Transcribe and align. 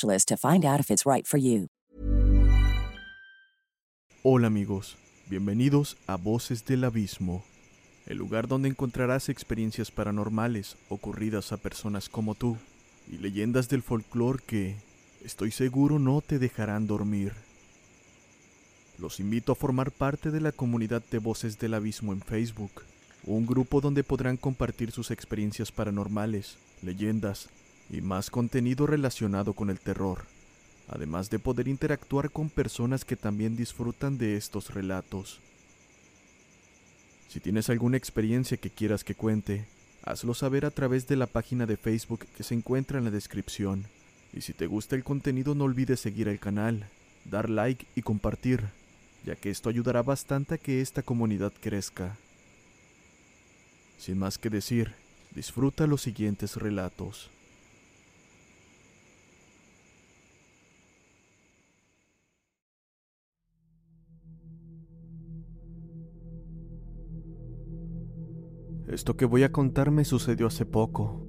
to 0.00 0.36
find 0.36 0.64
out 0.64 0.80
if 0.80 0.90
it's 0.90 1.04
right 1.04 1.26
for 1.26 1.38
you. 1.38 1.68
Hola 4.24 4.46
amigos, 4.46 4.96
bienvenidos 5.28 5.96
a 6.06 6.16
Voces 6.16 6.64
del 6.64 6.84
Abismo, 6.84 7.42
el 8.06 8.18
lugar 8.18 8.46
donde 8.46 8.68
encontrarás 8.68 9.28
experiencias 9.28 9.90
paranormales 9.90 10.76
ocurridas 10.88 11.50
a 11.50 11.56
personas 11.56 12.08
como 12.08 12.36
tú 12.36 12.56
y 13.10 13.18
leyendas 13.18 13.68
del 13.68 13.82
folclore 13.82 14.40
que, 14.46 14.76
estoy 15.24 15.50
seguro, 15.50 15.98
no 15.98 16.20
te 16.20 16.38
dejarán 16.38 16.86
dormir. 16.86 17.32
Los 18.98 19.18
invito 19.18 19.50
a 19.50 19.56
formar 19.56 19.90
parte 19.90 20.30
de 20.30 20.40
la 20.40 20.52
comunidad 20.52 21.02
de 21.10 21.18
Voces 21.18 21.58
del 21.58 21.74
Abismo 21.74 22.12
en 22.12 22.20
Facebook, 22.20 22.84
un 23.24 23.44
grupo 23.44 23.80
donde 23.80 24.04
podrán 24.04 24.36
compartir 24.36 24.92
sus 24.92 25.10
experiencias 25.10 25.72
paranormales, 25.72 26.58
leyendas, 26.82 27.48
y 27.92 28.00
más 28.00 28.30
contenido 28.30 28.86
relacionado 28.86 29.52
con 29.52 29.68
el 29.68 29.78
terror, 29.78 30.24
además 30.88 31.28
de 31.28 31.38
poder 31.38 31.68
interactuar 31.68 32.30
con 32.30 32.48
personas 32.48 33.04
que 33.04 33.16
también 33.16 33.54
disfrutan 33.54 34.16
de 34.16 34.36
estos 34.36 34.72
relatos. 34.72 35.40
Si 37.28 37.38
tienes 37.38 37.68
alguna 37.68 37.98
experiencia 37.98 38.56
que 38.56 38.70
quieras 38.70 39.04
que 39.04 39.14
cuente, 39.14 39.66
hazlo 40.04 40.32
saber 40.32 40.64
a 40.64 40.70
través 40.70 41.06
de 41.06 41.16
la 41.16 41.26
página 41.26 41.66
de 41.66 41.76
Facebook 41.76 42.26
que 42.36 42.42
se 42.42 42.54
encuentra 42.54 42.98
en 42.98 43.04
la 43.04 43.10
descripción. 43.10 43.84
Y 44.32 44.40
si 44.40 44.54
te 44.54 44.66
gusta 44.66 44.96
el 44.96 45.04
contenido 45.04 45.54
no 45.54 45.64
olvides 45.64 46.00
seguir 46.00 46.28
el 46.28 46.40
canal, 46.40 46.88
dar 47.26 47.50
like 47.50 47.86
y 47.94 48.00
compartir, 48.00 48.64
ya 49.24 49.36
que 49.36 49.50
esto 49.50 49.68
ayudará 49.68 50.02
bastante 50.02 50.54
a 50.54 50.58
que 50.58 50.80
esta 50.80 51.02
comunidad 51.02 51.52
crezca. 51.60 52.16
Sin 53.98 54.18
más 54.18 54.38
que 54.38 54.48
decir, 54.48 54.94
disfruta 55.34 55.86
los 55.86 56.00
siguientes 56.00 56.56
relatos. 56.56 57.30
Esto 68.92 69.16
que 69.16 69.24
voy 69.24 69.42
a 69.42 69.52
contar 69.52 69.90
me 69.90 70.04
sucedió 70.04 70.46
hace 70.46 70.66
poco. 70.66 71.26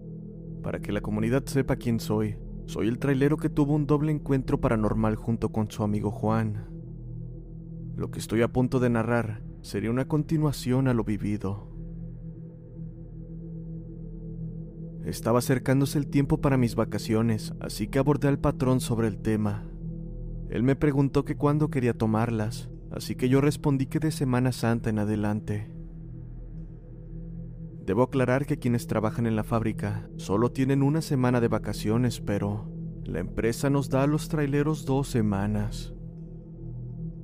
Para 0.64 0.82
que 0.82 0.92
la 0.92 1.00
comunidad 1.00 1.46
sepa 1.46 1.78
quién 1.78 2.02
soy, 2.02 2.36
soy 2.66 2.90
el 2.90 3.00
trailero 3.00 3.38
que 3.38 3.48
tuvo 3.48 3.74
un 3.74 3.88
doble 3.88 4.12
encuentro 4.12 4.60
paranormal 4.60 5.16
junto 5.16 5.50
con 5.54 5.72
su 5.72 5.82
amigo 5.82 6.12
Juan. 6.12 6.68
Lo 7.96 8.12
que 8.12 8.20
estoy 8.20 8.42
a 8.42 8.52
punto 8.52 8.82
de 8.82 8.90
narrar 8.90 9.44
sería 9.62 9.92
una 9.92 10.10
continuación 10.10 10.90
a 10.90 10.94
lo 10.94 11.06
vivido. 11.06 11.70
Estaba 15.06 15.40
acercándose 15.40 15.98
el 15.98 16.08
tiempo 16.08 16.42
para 16.42 16.58
mis 16.58 16.76
vacaciones, 16.76 17.54
así 17.62 17.88
que 17.88 17.98
abordé 17.98 18.28
al 18.28 18.40
patrón 18.40 18.82
sobre 18.82 19.08
el 19.08 19.22
tema. 19.22 19.64
Él 20.50 20.64
me 20.64 20.76
preguntó 20.76 21.24
que 21.24 21.38
cuándo 21.38 21.70
quería 21.70 21.98
tomarlas, 21.98 22.70
así 22.92 23.16
que 23.16 23.30
yo 23.30 23.40
respondí 23.40 23.86
que 23.86 24.00
de 24.00 24.12
Semana 24.12 24.52
Santa 24.52 24.90
en 24.90 25.00
adelante. 25.00 25.83
Debo 27.86 28.04
aclarar 28.04 28.46
que 28.46 28.58
quienes 28.58 28.88
trabajan 28.88 29.26
en 29.26 29.36
la 29.36 29.44
fábrica 29.44 30.08
solo 30.16 30.52
tienen 30.52 30.84
una 30.84 31.02
semana 31.02 31.42
de 31.42 31.50
vacaciones, 31.50 32.22
pero 32.22 32.72
la 33.04 33.20
empresa 33.20 33.70
nos 33.70 33.90
da 33.90 34.04
a 34.04 34.08
los 34.08 34.30
traileros 34.30 34.86
dos 34.86 35.10
semanas. 35.10 35.94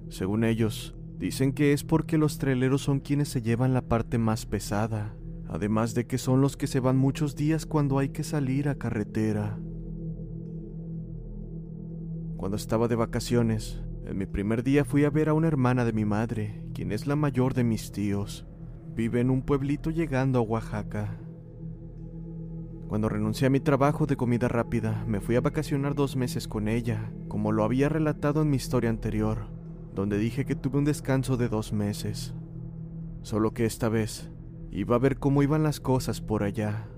Según 0.10 0.44
ellos, 0.44 0.96
dicen 1.18 1.54
que 1.54 1.72
es 1.72 1.86
porque 1.86 2.18
los 2.18 2.40
traileros 2.40 2.82
son 2.82 3.00
quienes 3.00 3.30
se 3.30 3.42
llevan 3.42 3.74
la 3.74 3.84
parte 3.84 4.18
más 4.18 4.46
pesada, 4.46 5.16
además 5.48 5.94
de 5.94 6.08
que 6.08 6.18
son 6.18 6.42
los 6.42 6.58
que 6.58 6.68
se 6.68 6.82
van 6.82 6.98
muchos 6.98 7.36
días 7.38 7.66
cuando 7.66 7.98
hay 7.98 8.10
que 8.10 8.26
salir 8.26 8.68
a 8.68 8.76
carretera. 8.76 9.58
Cuando 12.36 12.58
estaba 12.58 12.90
de 12.90 12.96
vacaciones, 12.96 13.82
en 14.06 14.18
mi 14.18 14.26
primer 14.26 14.64
día 14.64 14.84
fui 14.84 15.06
a 15.06 15.10
ver 15.10 15.30
a 15.30 15.34
una 15.34 15.48
hermana 15.48 15.86
de 15.86 15.94
mi 15.94 16.04
madre, 16.04 16.66
quien 16.74 16.92
es 16.92 17.08
la 17.08 17.16
mayor 17.16 17.54
de 17.54 17.64
mis 17.64 17.94
tíos. 17.94 18.49
Vive 19.00 19.22
en 19.22 19.30
un 19.30 19.44
pueblito 19.44 19.92
llegando 19.92 20.40
a 20.40 20.42
Oaxaca. 20.42 21.18
Cuando 22.90 23.08
renuncié 23.08 23.48
a 23.48 23.50
mi 23.50 23.62
trabajo 23.62 24.06
de 24.06 24.18
comida 24.18 24.50
rápida, 24.50 25.06
me 25.08 25.22
fui 25.22 25.38
a 25.38 25.40
vacacionar 25.40 25.96
dos 25.96 26.18
meses 26.18 26.50
con 26.50 26.68
ella, 26.68 27.10
como 27.30 27.54
lo 27.54 27.64
había 27.64 27.88
relatado 27.88 28.42
en 28.42 28.50
mi 28.50 28.58
historia 28.58 28.90
anterior, 28.90 29.48
donde 29.96 30.18
dije 30.18 30.44
que 30.44 30.58
tuve 30.58 30.80
un 30.80 30.84
descanso 30.84 31.38
de 31.38 31.48
dos 31.48 31.72
meses. 31.72 32.34
Solo 33.22 33.54
que 33.54 33.64
esta 33.64 33.88
vez 33.88 34.32
iba 34.70 34.98
a 34.98 35.00
ver 35.00 35.18
cómo 35.18 35.44
iban 35.44 35.64
las 35.64 35.80
cosas 35.80 36.20
por 36.20 36.44
allá. 36.44 36.90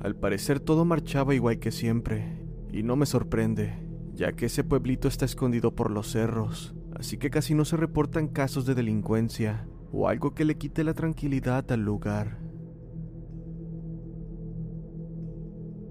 Al 0.00 0.16
parecer 0.16 0.60
todo 0.60 0.86
marchaba 0.86 1.34
igual 1.34 1.58
que 1.58 1.70
siempre, 1.70 2.46
y 2.72 2.82
no 2.82 2.96
me 2.96 3.04
sorprende, 3.04 3.74
ya 4.14 4.32
que 4.32 4.46
ese 4.46 4.64
pueblito 4.64 5.06
está 5.06 5.26
escondido 5.26 5.74
por 5.74 5.90
los 5.90 6.10
cerros, 6.10 6.74
así 7.00 7.16
que 7.16 7.30
casi 7.30 7.54
no 7.54 7.64
se 7.64 7.78
reportan 7.78 8.28
casos 8.28 8.66
de 8.66 8.74
delincuencia 8.74 9.66
o 9.90 10.06
algo 10.06 10.34
que 10.34 10.44
le 10.44 10.58
quite 10.58 10.84
la 10.84 10.92
tranquilidad 10.92 11.72
al 11.72 11.80
lugar. 11.80 12.38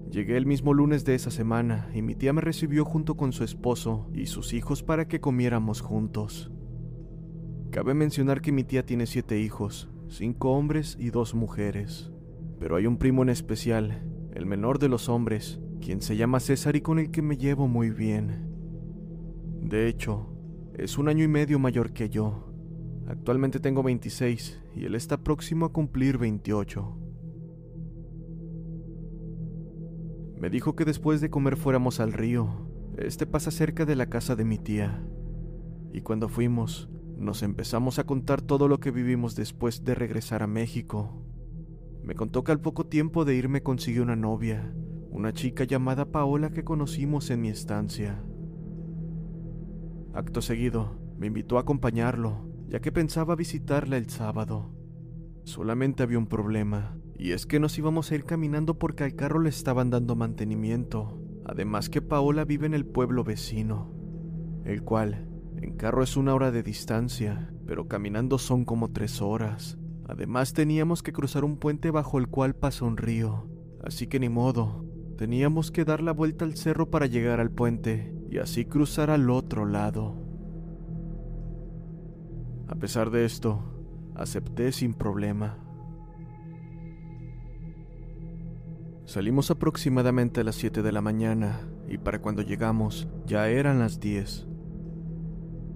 Llegué 0.08 0.36
el 0.36 0.46
mismo 0.46 0.72
lunes 0.72 1.04
de 1.04 1.16
esa 1.16 1.32
semana 1.32 1.90
y 1.92 2.02
mi 2.02 2.14
tía 2.14 2.32
me 2.32 2.40
recibió 2.40 2.84
junto 2.84 3.16
con 3.16 3.32
su 3.32 3.42
esposo 3.42 4.08
y 4.14 4.26
sus 4.26 4.52
hijos 4.52 4.84
para 4.84 5.08
que 5.08 5.20
comiéramos 5.20 5.80
juntos. 5.80 6.52
Cabe 7.72 7.94
mencionar 7.94 8.40
que 8.40 8.52
mi 8.52 8.62
tía 8.62 8.86
tiene 8.86 9.06
siete 9.06 9.40
hijos, 9.40 9.90
cinco 10.08 10.52
hombres 10.52 10.96
y 10.96 11.10
dos 11.10 11.34
mujeres, 11.34 12.12
pero 12.60 12.76
hay 12.76 12.86
un 12.86 12.98
primo 12.98 13.24
en 13.24 13.30
especial, 13.30 14.04
el 14.32 14.46
menor 14.46 14.78
de 14.78 14.88
los 14.88 15.08
hombres, 15.08 15.60
quien 15.80 16.02
se 16.02 16.16
llama 16.16 16.38
César 16.38 16.76
y 16.76 16.82
con 16.82 17.00
el 17.00 17.10
que 17.10 17.20
me 17.20 17.36
llevo 17.36 17.66
muy 17.66 17.90
bien. 17.90 18.48
De 19.60 19.88
hecho, 19.88 20.39
es 20.74 20.98
un 20.98 21.08
año 21.08 21.24
y 21.24 21.28
medio 21.28 21.58
mayor 21.58 21.92
que 21.92 22.08
yo. 22.08 22.52
Actualmente 23.06 23.60
tengo 23.60 23.82
26 23.82 24.62
y 24.76 24.84
él 24.84 24.94
está 24.94 25.22
próximo 25.22 25.66
a 25.66 25.72
cumplir 25.72 26.18
28. 26.18 26.96
Me 30.38 30.48
dijo 30.48 30.74
que 30.74 30.84
después 30.84 31.20
de 31.20 31.28
comer 31.28 31.56
fuéramos 31.56 32.00
al 32.00 32.12
río. 32.12 32.48
Este 32.96 33.26
pasa 33.26 33.50
cerca 33.50 33.84
de 33.84 33.96
la 33.96 34.06
casa 34.06 34.36
de 34.36 34.44
mi 34.44 34.58
tía. 34.58 35.04
Y 35.92 36.00
cuando 36.02 36.28
fuimos, 36.28 36.88
nos 37.18 37.42
empezamos 37.42 37.98
a 37.98 38.04
contar 38.04 38.40
todo 38.40 38.68
lo 38.68 38.80
que 38.80 38.90
vivimos 38.90 39.36
después 39.36 39.84
de 39.84 39.94
regresar 39.94 40.42
a 40.42 40.46
México. 40.46 41.22
Me 42.02 42.14
contó 42.14 42.44
que 42.44 42.52
al 42.52 42.60
poco 42.60 42.86
tiempo 42.86 43.24
de 43.24 43.34
irme 43.34 43.62
consiguió 43.62 44.02
una 44.02 44.16
novia, 44.16 44.72
una 45.10 45.32
chica 45.32 45.64
llamada 45.64 46.06
Paola 46.06 46.50
que 46.50 46.64
conocimos 46.64 47.28
en 47.30 47.42
mi 47.42 47.48
estancia. 47.48 48.22
Acto 50.12 50.42
seguido, 50.42 50.98
me 51.18 51.28
invitó 51.28 51.56
a 51.56 51.60
acompañarlo, 51.60 52.48
ya 52.68 52.80
que 52.80 52.90
pensaba 52.90 53.36
visitarla 53.36 53.96
el 53.96 54.10
sábado. 54.10 54.72
Solamente 55.44 56.02
había 56.02 56.18
un 56.18 56.26
problema, 56.26 56.96
y 57.16 57.32
es 57.32 57.46
que 57.46 57.60
nos 57.60 57.78
íbamos 57.78 58.10
a 58.10 58.16
ir 58.16 58.24
caminando 58.24 58.78
porque 58.78 59.04
al 59.04 59.14
carro 59.14 59.40
le 59.40 59.48
estaban 59.48 59.90
dando 59.90 60.16
mantenimiento, 60.16 61.20
además 61.44 61.88
que 61.88 62.02
Paola 62.02 62.44
vive 62.44 62.66
en 62.66 62.74
el 62.74 62.86
pueblo 62.86 63.22
vecino, 63.22 63.92
el 64.64 64.82
cual 64.82 65.28
en 65.56 65.76
carro 65.76 66.02
es 66.02 66.16
una 66.16 66.34
hora 66.34 66.50
de 66.50 66.62
distancia, 66.62 67.52
pero 67.66 67.86
caminando 67.86 68.38
son 68.38 68.64
como 68.64 68.90
tres 68.90 69.22
horas. 69.22 69.78
Además 70.08 70.54
teníamos 70.54 71.02
que 71.02 71.12
cruzar 71.12 71.44
un 71.44 71.56
puente 71.56 71.90
bajo 71.90 72.18
el 72.18 72.28
cual 72.28 72.56
pasa 72.56 72.84
un 72.84 72.96
río, 72.96 73.48
así 73.84 74.06
que 74.08 74.18
ni 74.18 74.28
modo, 74.28 74.90
Teníamos 75.20 75.70
que 75.70 75.84
dar 75.84 76.02
la 76.02 76.12
vuelta 76.12 76.46
al 76.46 76.56
cerro 76.56 76.88
para 76.88 77.04
llegar 77.04 77.40
al 77.40 77.50
puente 77.50 78.10
y 78.30 78.38
así 78.38 78.64
cruzar 78.64 79.10
al 79.10 79.28
otro 79.28 79.66
lado. 79.66 80.14
A 82.68 82.76
pesar 82.76 83.10
de 83.10 83.24
esto, 83.24 83.60
acepté 84.14 84.70
sin 84.70 84.94
problema. 84.94 85.58
Salimos 89.04 89.50
aproximadamente 89.50 90.40
a 90.40 90.44
las 90.44 90.54
7 90.54 90.82
de 90.82 90.92
la 90.92 91.00
mañana 91.00 91.68
y 91.88 91.98
para 91.98 92.20
cuando 92.20 92.42
llegamos 92.42 93.08
ya 93.26 93.48
eran 93.48 93.80
las 93.80 93.98
10. 93.98 94.46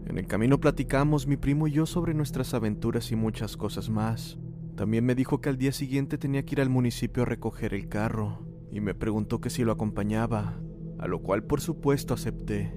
En 0.06 0.19
el 0.19 0.29
camino 0.29 0.61
platicamos 0.61 1.27
mi 1.27 1.37
primo 1.37 1.67
y 1.67 1.73
yo 1.73 1.87
sobre 1.87 2.15
nuestras 2.15 2.55
aventuras 2.55 3.11
y 3.11 3.17
muchas 3.17 3.56
cosas 3.56 3.91
más. 3.91 4.39
También 4.77 5.05
me 5.05 5.17
dijo 5.17 5.41
que 5.41 5.49
al 5.49 5.59
día 5.59 5.73
siguiente 5.73 6.19
tenía 6.19 6.45
que 6.45 6.55
ir 6.55 6.61
al 6.61 6.69
municipio 6.69 7.25
a 7.25 7.27
recoger 7.27 7.75
el 7.75 7.89
carro 7.89 8.47
y 8.71 8.81
me 8.81 8.95
preguntó 8.95 9.41
que 9.41 9.51
si 9.51 9.65
lo 9.65 9.73
acompañaba, 9.73 10.61
a 11.05 11.06
lo 11.06 11.19
cual 11.19 11.45
por 11.45 11.61
supuesto 11.61 12.15
acepté. 12.15 12.73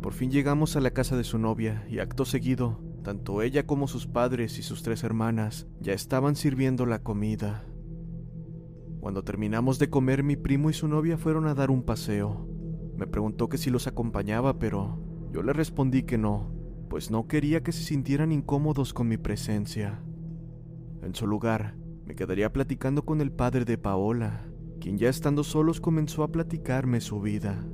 Por 0.00 0.14
fin 0.14 0.30
llegamos 0.30 0.74
a 0.74 0.80
la 0.80 0.92
casa 0.92 1.18
de 1.18 1.24
su 1.24 1.36
novia 1.36 1.86
y 1.90 1.98
acto 1.98 2.24
seguido, 2.24 2.80
tanto 3.04 3.42
ella 3.42 3.66
como 3.66 3.86
sus 3.86 4.06
padres 4.06 4.58
y 4.58 4.62
sus 4.62 4.82
tres 4.82 5.04
hermanas 5.04 5.66
ya 5.78 5.92
estaban 5.92 6.34
sirviendo 6.34 6.86
la 6.86 7.02
comida. 7.02 7.66
Cuando 9.00 9.22
terminamos 9.22 9.78
de 9.78 9.90
comer, 9.90 10.22
mi 10.22 10.36
primo 10.36 10.70
y 10.70 10.72
su 10.72 10.88
novia 10.88 11.18
fueron 11.18 11.46
a 11.46 11.54
dar 11.54 11.70
un 11.70 11.82
paseo. 11.82 12.48
Me 12.96 13.06
preguntó 13.06 13.50
que 13.50 13.58
si 13.58 13.68
los 13.68 13.86
acompañaba, 13.86 14.58
pero 14.58 14.98
yo 15.30 15.42
le 15.42 15.52
respondí 15.52 16.04
que 16.04 16.16
no, 16.16 16.54
pues 16.88 17.10
no 17.10 17.28
quería 17.28 17.62
que 17.62 17.72
se 17.72 17.82
sintieran 17.82 18.32
incómodos 18.32 18.94
con 18.94 19.08
mi 19.08 19.18
presencia. 19.18 20.02
En 21.02 21.14
su 21.14 21.26
lugar, 21.26 21.76
me 22.06 22.14
quedaría 22.14 22.50
platicando 22.50 23.04
con 23.04 23.20
el 23.20 23.30
padre 23.30 23.66
de 23.66 23.76
Paola, 23.76 24.46
quien 24.86 24.98
ya 24.98 25.08
estando 25.08 25.42
solos 25.42 25.80
comenzó 25.80 26.22
a 26.22 26.30
platicarme 26.30 27.00
su 27.00 27.20
vida. 27.20 27.66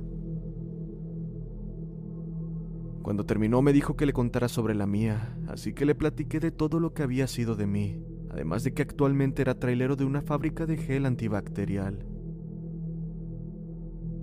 Cuando 3.03 3.23
terminó 3.23 3.61
me 3.61 3.71
dijo 3.71 3.95
que 3.95 4.07
le 4.07 4.13
contara 4.13 4.47
sobre 4.47 4.73
la 4.73 4.87
mía, 4.87 5.37
así 5.47 5.73
que 5.73 5.85
le 5.85 5.93
platiqué 5.93 6.39
de 6.39 6.49
todo 6.49 6.79
lo 6.79 6.95
que 6.95 7.03
había 7.03 7.27
sido 7.27 7.55
de 7.55 7.67
mí, 7.67 8.03
además 8.31 8.63
de 8.63 8.73
que 8.73 8.81
actualmente 8.81 9.43
era 9.43 9.59
trailero 9.59 9.95
de 9.95 10.05
una 10.05 10.23
fábrica 10.23 10.65
de 10.65 10.75
gel 10.75 11.05
antibacterial. 11.05 12.03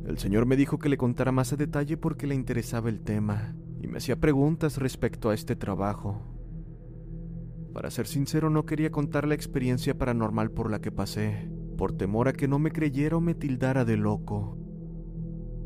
El 0.04 0.19
señor 0.19 0.46
me 0.46 0.56
dijo 0.56 0.81
que 0.81 0.88
le 0.88 0.96
contara 0.96 1.31
más 1.31 1.52
a 1.52 1.56
detalle 1.56 1.96
porque 1.96 2.26
le 2.26 2.34
interesaba 2.34 2.88
el 2.88 3.02
tema 3.02 3.54
y 3.81 3.86
me 3.86 3.98
hacía 3.98 4.16
preguntas 4.16 4.78
respecto 4.78 5.31
a 5.31 5.34
este 5.34 5.54
trabajo. 5.54 6.22
Para 7.72 7.93
ser 7.93 8.08
sincero, 8.08 8.50
no 8.50 8.66
quería 8.66 8.90
contar 8.90 9.28
la 9.28 9.36
experiencia 9.36 9.96
paranormal 9.96 10.50
por 10.50 10.72
la 10.72 10.81
que 10.81 10.90
pasé, 10.90 11.48
por 11.81 11.94
temor 11.94 12.29
a 12.29 12.35
que 12.35 12.47
no 12.47 12.59
me 12.59 12.73
creyera 12.73 13.17
o 13.17 13.23
me 13.23 13.35
tildara 13.35 13.87
de 13.87 13.97
loco. 13.97 14.59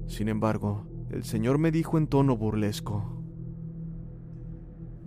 Sin 0.07 0.29
embargo, 0.29 0.87
el 1.11 1.25
señor 1.25 1.59
me 1.59 1.73
dijo 1.73 1.99
en 1.99 2.07
tono 2.07 2.37
burlesco, 2.37 3.21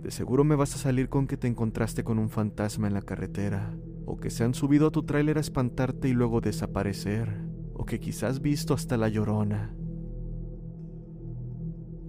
de 0.02 0.10
seguro 0.10 0.44
me 0.44 0.54
vas 0.54 0.74
a 0.74 0.78
salir 0.78 1.08
con 1.08 1.26
que 1.26 1.38
te 1.38 1.48
encontraste 1.48 2.04
con 2.04 2.18
un 2.18 2.28
fantasma 2.28 2.88
en 2.88 2.92
la 2.92 3.00
carretera, 3.00 3.74
o 4.04 4.18
que 4.18 4.28
se 4.28 4.44
han 4.44 4.52
subido 4.52 4.88
a 4.88 4.90
tu 4.90 5.04
tráiler 5.04 5.38
a 5.38 5.40
espantarte 5.40 6.10
y 6.10 6.12
luego 6.12 6.42
desaparecer, 6.42 7.40
o 7.72 7.86
que 7.86 8.00
quizás 8.00 8.42
visto 8.42 8.74
hasta 8.74 8.98
la 8.98 9.08
llorona. 9.08 9.74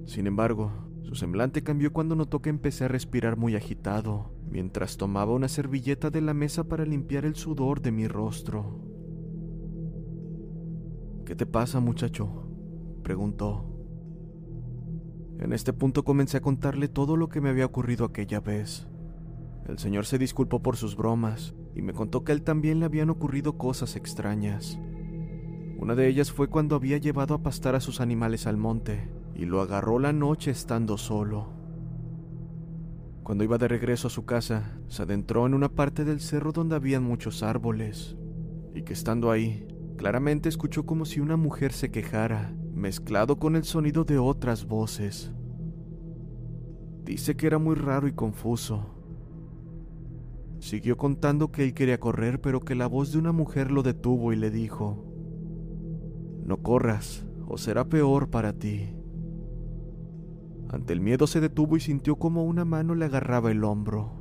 Sin 0.07 0.27
embargo, 0.27 0.73
su 1.03 1.15
semblante 1.15 1.63
cambió 1.63 1.93
cuando 1.93 2.17
notó 2.17 2.41
que 2.41 2.49
empecé 2.49 2.83
a 2.83 2.89
respirar 2.89 3.37
muy 3.37 3.55
agitado, 3.55 4.33
mientras 4.49 4.97
tomaba 4.97 5.33
una 5.33 5.47
servilleta 5.47 6.09
de 6.09 6.19
la 6.19 6.33
mesa 6.33 6.65
para 6.65 6.83
limpiar 6.83 7.23
el 7.23 7.35
sudor 7.35 7.81
de 7.81 7.93
mi 7.93 8.05
rostro. 8.05 8.88
¿Qué 11.29 11.35
te 11.35 11.45
pasa, 11.45 11.79
muchacho? 11.79 12.27
preguntó. 13.03 13.63
En 15.37 15.53
este 15.53 15.73
punto 15.73 16.03
comencé 16.03 16.37
a 16.37 16.41
contarle 16.41 16.87
todo 16.87 17.17
lo 17.17 17.29
que 17.29 17.39
me 17.39 17.49
había 17.49 17.67
ocurrido 17.67 18.03
aquella 18.03 18.39
vez. 18.39 18.87
El 19.67 19.77
señor 19.77 20.07
se 20.07 20.17
disculpó 20.17 20.63
por 20.63 20.75
sus 20.75 20.95
bromas 20.95 21.53
y 21.75 21.83
me 21.83 21.93
contó 21.93 22.23
que 22.23 22.31
a 22.31 22.35
él 22.35 22.41
también 22.41 22.79
le 22.79 22.85
habían 22.85 23.11
ocurrido 23.11 23.59
cosas 23.59 23.95
extrañas. 23.95 24.79
Una 25.77 25.93
de 25.93 26.07
ellas 26.07 26.31
fue 26.31 26.47
cuando 26.47 26.75
había 26.75 26.97
llevado 26.97 27.35
a 27.35 27.43
pastar 27.43 27.75
a 27.75 27.79
sus 27.79 28.01
animales 28.01 28.47
al 28.47 28.57
monte 28.57 29.07
y 29.35 29.45
lo 29.45 29.61
agarró 29.61 29.99
la 29.99 30.13
noche 30.13 30.49
estando 30.49 30.97
solo. 30.97 31.49
Cuando 33.21 33.43
iba 33.43 33.59
de 33.59 33.67
regreso 33.67 34.07
a 34.07 34.09
su 34.09 34.25
casa, 34.25 34.79
se 34.87 35.03
adentró 35.03 35.45
en 35.45 35.53
una 35.53 35.69
parte 35.69 36.05
del 36.05 36.21
cerro 36.21 36.53
donde 36.53 36.75
habían 36.75 37.03
muchos 37.03 37.43
árboles, 37.43 38.17
y 38.73 38.81
que 38.81 38.93
estando 38.93 39.29
ahí, 39.29 39.68
claramente 39.99 40.47
escuchó 40.47 40.85
como 40.85 41.03
si 41.03 41.19
una 41.19 41.35
mujer 41.35 41.73
se 41.73 41.91
quejara 41.91 42.53
mezclado 42.73 43.37
con 43.37 43.57
el 43.57 43.65
sonido 43.65 44.05
de 44.05 44.17
otras 44.17 44.65
voces. 44.65 45.33
Dice 47.03 47.35
que 47.35 47.47
era 47.47 47.57
muy 47.57 47.75
raro 47.75 48.07
y 48.07 48.13
confuso. 48.13 48.95
Siguió 50.59 50.95
contando 50.95 51.51
que 51.51 51.65
él 51.65 51.73
quería 51.73 51.99
correr, 51.99 52.39
pero 52.39 52.61
que 52.61 52.75
la 52.75 52.87
voz 52.87 53.11
de 53.11 53.17
una 53.17 53.33
mujer 53.33 53.71
lo 53.71 53.83
detuvo 53.83 54.31
y 54.31 54.37
le 54.37 54.51
dijo, 54.51 55.03
No 56.45 56.63
corras, 56.63 57.25
o 57.45 57.57
será 57.57 57.89
peor 57.89 58.29
para 58.29 58.53
ti. 58.53 58.95
Ante 60.69 60.93
el 60.93 61.01
miedo 61.01 61.27
se 61.27 61.41
detuvo 61.41 61.75
y 61.75 61.81
sintió 61.81 62.15
como 62.15 62.45
una 62.45 62.63
mano 62.63 62.95
le 62.95 63.03
agarraba 63.03 63.51
el 63.51 63.65
hombro. 63.65 64.13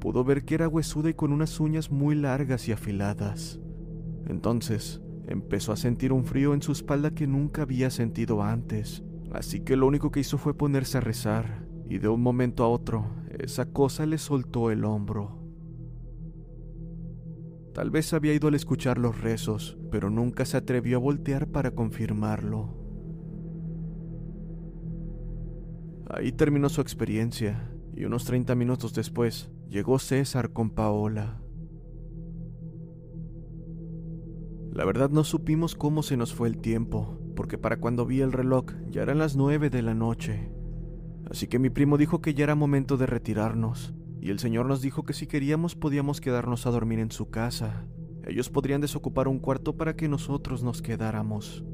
Pudo 0.00 0.24
ver 0.24 0.46
que 0.46 0.54
era 0.54 0.68
huesuda 0.68 1.10
y 1.10 1.14
con 1.14 1.34
unas 1.34 1.60
uñas 1.60 1.90
muy 1.90 2.14
largas 2.14 2.66
y 2.66 2.72
afiladas. 2.72 3.60
Entonces, 4.26 5.00
Empezó 5.28 5.72
a 5.72 5.76
sentir 5.76 6.12
un 6.12 6.24
frío 6.24 6.54
en 6.54 6.62
su 6.62 6.70
espalda 6.70 7.10
que 7.10 7.26
nunca 7.26 7.62
había 7.62 7.90
sentido 7.90 8.42
antes, 8.42 9.02
así 9.32 9.60
que 9.60 9.76
lo 9.76 9.88
único 9.88 10.12
que 10.12 10.20
hizo 10.20 10.38
fue 10.38 10.56
ponerse 10.56 10.98
a 10.98 11.00
rezar, 11.00 11.66
y 11.88 11.98
de 11.98 12.08
un 12.08 12.22
momento 12.22 12.62
a 12.62 12.68
otro, 12.68 13.10
esa 13.38 13.66
cosa 13.72 14.06
le 14.06 14.18
soltó 14.18 14.70
el 14.70 14.84
hombro. 14.84 15.42
Tal 17.74 17.90
vez 17.90 18.12
había 18.12 18.34
ido 18.34 18.48
al 18.48 18.54
escuchar 18.54 18.98
los 18.98 19.20
rezos, 19.20 19.78
pero 19.90 20.10
nunca 20.10 20.44
se 20.44 20.56
atrevió 20.56 20.98
a 20.98 21.00
voltear 21.00 21.48
para 21.48 21.72
confirmarlo. 21.72 22.78
Ahí 26.08 26.30
terminó 26.30 26.68
su 26.68 26.80
experiencia, 26.80 27.72
y 27.96 28.04
unos 28.04 28.24
30 28.24 28.54
minutos 28.54 28.94
después 28.94 29.50
llegó 29.68 29.98
César 29.98 30.52
con 30.52 30.70
Paola. 30.70 31.40
La 34.76 34.84
verdad 34.84 35.08
no 35.08 35.24
supimos 35.24 35.74
cómo 35.74 36.02
se 36.02 36.18
nos 36.18 36.34
fue 36.34 36.48
el 36.48 36.58
tiempo, 36.58 37.18
porque 37.34 37.56
para 37.56 37.80
cuando 37.80 38.04
vi 38.04 38.20
el 38.20 38.30
reloj 38.30 38.66
ya 38.90 39.00
eran 39.00 39.16
las 39.16 39.34
nueve 39.34 39.70
de 39.70 39.80
la 39.80 39.94
noche. 39.94 40.52
Así 41.30 41.46
que 41.46 41.58
mi 41.58 41.70
primo 41.70 41.96
dijo 41.96 42.20
que 42.20 42.34
ya 42.34 42.44
era 42.44 42.54
momento 42.54 42.98
de 42.98 43.06
retirarnos, 43.06 43.94
y 44.20 44.28
el 44.28 44.38
señor 44.38 44.66
nos 44.66 44.82
dijo 44.82 45.06
que 45.06 45.14
si 45.14 45.26
queríamos 45.26 45.76
podíamos 45.76 46.20
quedarnos 46.20 46.66
a 46.66 46.70
dormir 46.72 46.98
en 46.98 47.10
su 47.10 47.30
casa. 47.30 47.86
Ellos 48.26 48.50
podrían 48.50 48.82
desocupar 48.82 49.28
un 49.28 49.38
cuarto 49.38 49.78
para 49.78 49.96
que 49.96 50.10
nosotros 50.10 50.62
nos 50.62 50.82
quedáramos. 50.82 51.64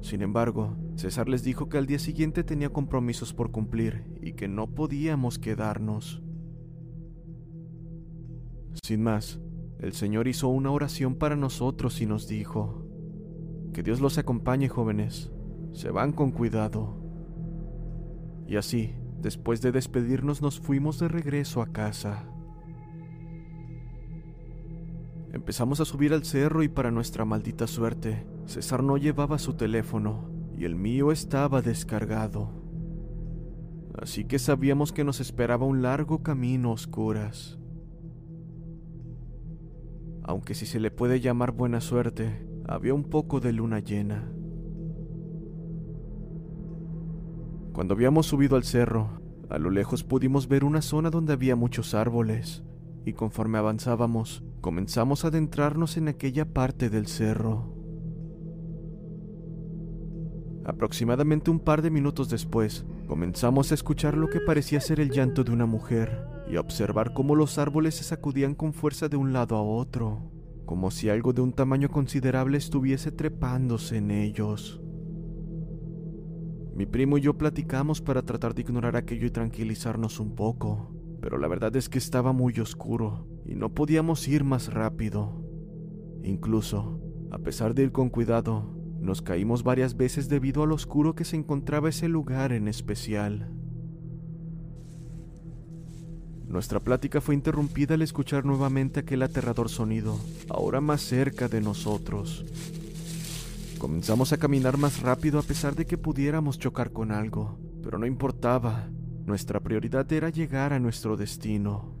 Sin 0.00 0.22
embargo, 0.22 0.76
César 0.94 1.28
les 1.28 1.42
dijo 1.42 1.68
que 1.68 1.78
al 1.78 1.86
día 1.86 1.98
siguiente 1.98 2.44
tenía 2.44 2.68
compromisos 2.68 3.34
por 3.34 3.50
cumplir 3.50 4.04
y 4.22 4.34
que 4.34 4.46
no 4.46 4.72
podíamos 4.72 5.40
quedarnos. 5.40 6.22
Sin 8.84 9.02
más, 9.02 9.40
el 9.80 9.92
Señor 9.92 10.26
hizo 10.26 10.48
una 10.48 10.72
oración 10.72 11.14
para 11.14 11.36
nosotros 11.36 12.00
y 12.00 12.06
nos 12.06 12.26
dijo, 12.26 12.84
que 13.72 13.82
Dios 13.84 14.00
los 14.00 14.18
acompañe 14.18 14.68
jóvenes, 14.68 15.30
se 15.72 15.90
van 15.90 16.12
con 16.12 16.32
cuidado. 16.32 16.96
Y 18.48 18.56
así, 18.56 18.94
después 19.20 19.60
de 19.60 19.70
despedirnos, 19.70 20.42
nos 20.42 20.58
fuimos 20.58 20.98
de 20.98 21.06
regreso 21.06 21.62
a 21.62 21.68
casa. 21.68 22.24
Empezamos 25.32 25.80
a 25.80 25.84
subir 25.84 26.12
al 26.12 26.24
cerro 26.24 26.64
y 26.64 26.68
para 26.68 26.90
nuestra 26.90 27.24
maldita 27.24 27.68
suerte, 27.68 28.26
César 28.46 28.82
no 28.82 28.96
llevaba 28.96 29.38
su 29.38 29.54
teléfono 29.54 30.28
y 30.56 30.64
el 30.64 30.74
mío 30.74 31.12
estaba 31.12 31.62
descargado. 31.62 32.50
Así 34.00 34.24
que 34.24 34.40
sabíamos 34.40 34.92
que 34.92 35.04
nos 35.04 35.20
esperaba 35.20 35.66
un 35.66 35.82
largo 35.82 36.22
camino 36.22 36.70
a 36.70 36.72
oscuras 36.72 37.58
aunque 40.28 40.54
si 40.54 40.66
se 40.66 40.78
le 40.78 40.90
puede 40.90 41.20
llamar 41.20 41.52
buena 41.52 41.80
suerte, 41.80 42.46
había 42.66 42.92
un 42.92 43.04
poco 43.04 43.40
de 43.40 43.50
luna 43.50 43.80
llena. 43.80 44.30
Cuando 47.72 47.94
habíamos 47.94 48.26
subido 48.26 48.56
al 48.56 48.64
cerro, 48.64 49.22
a 49.48 49.56
lo 49.56 49.70
lejos 49.70 50.04
pudimos 50.04 50.46
ver 50.46 50.64
una 50.64 50.82
zona 50.82 51.08
donde 51.08 51.32
había 51.32 51.56
muchos 51.56 51.94
árboles, 51.94 52.62
y 53.06 53.14
conforme 53.14 53.56
avanzábamos, 53.56 54.44
comenzamos 54.60 55.24
a 55.24 55.28
adentrarnos 55.28 55.96
en 55.96 56.08
aquella 56.08 56.44
parte 56.44 56.90
del 56.90 57.06
cerro. 57.06 57.74
Aproximadamente 60.66 61.50
un 61.50 61.60
par 61.60 61.80
de 61.80 61.90
minutos 61.90 62.28
después, 62.28 62.84
comenzamos 63.06 63.70
a 63.70 63.74
escuchar 63.74 64.14
lo 64.14 64.28
que 64.28 64.40
parecía 64.40 64.82
ser 64.82 65.00
el 65.00 65.10
llanto 65.10 65.42
de 65.42 65.52
una 65.52 65.64
mujer 65.64 66.37
y 66.50 66.56
observar 66.56 67.12
cómo 67.12 67.34
los 67.34 67.58
árboles 67.58 67.96
se 67.96 68.04
sacudían 68.04 68.54
con 68.54 68.72
fuerza 68.72 69.08
de 69.08 69.16
un 69.16 69.32
lado 69.32 69.56
a 69.56 69.62
otro, 69.62 70.30
como 70.64 70.90
si 70.90 71.08
algo 71.08 71.32
de 71.32 71.42
un 71.42 71.52
tamaño 71.52 71.90
considerable 71.90 72.58
estuviese 72.58 73.12
trepándose 73.12 73.98
en 73.98 74.10
ellos. 74.10 74.80
Mi 76.74 76.86
primo 76.86 77.18
y 77.18 77.22
yo 77.22 77.36
platicamos 77.36 78.00
para 78.00 78.22
tratar 78.22 78.54
de 78.54 78.62
ignorar 78.62 78.96
aquello 78.96 79.26
y 79.26 79.30
tranquilizarnos 79.30 80.20
un 80.20 80.34
poco, 80.34 80.94
pero 81.20 81.36
la 81.36 81.48
verdad 81.48 81.74
es 81.74 81.88
que 81.88 81.98
estaba 81.98 82.32
muy 82.32 82.58
oscuro 82.60 83.26
y 83.44 83.56
no 83.56 83.74
podíamos 83.74 84.28
ir 84.28 84.44
más 84.44 84.72
rápido. 84.72 85.44
Incluso, 86.22 87.00
a 87.30 87.38
pesar 87.38 87.74
de 87.74 87.82
ir 87.82 87.92
con 87.92 88.10
cuidado, 88.10 88.78
nos 89.00 89.22
caímos 89.22 89.62
varias 89.62 89.96
veces 89.96 90.28
debido 90.28 90.62
a 90.62 90.66
lo 90.66 90.74
oscuro 90.74 91.14
que 91.14 91.24
se 91.24 91.36
encontraba 91.36 91.88
ese 91.88 92.08
lugar 92.08 92.52
en 92.52 92.68
especial. 92.68 93.52
Nuestra 96.48 96.80
plática 96.80 97.20
fue 97.20 97.34
interrumpida 97.34 97.94
al 97.94 98.00
escuchar 98.00 98.46
nuevamente 98.46 99.00
aquel 99.00 99.22
aterrador 99.22 99.68
sonido, 99.68 100.18
ahora 100.48 100.80
más 100.80 101.02
cerca 101.02 101.46
de 101.46 101.60
nosotros. 101.60 102.46
Comenzamos 103.78 104.32
a 104.32 104.38
caminar 104.38 104.78
más 104.78 105.02
rápido 105.02 105.38
a 105.38 105.42
pesar 105.42 105.74
de 105.76 105.86
que 105.86 105.98
pudiéramos 105.98 106.58
chocar 106.58 106.90
con 106.90 107.12
algo, 107.12 107.58
pero 107.82 107.98
no 107.98 108.06
importaba. 108.06 108.88
Nuestra 109.26 109.60
prioridad 109.60 110.10
era 110.10 110.30
llegar 110.30 110.72
a 110.72 110.78
nuestro 110.78 111.18
destino. 111.18 111.94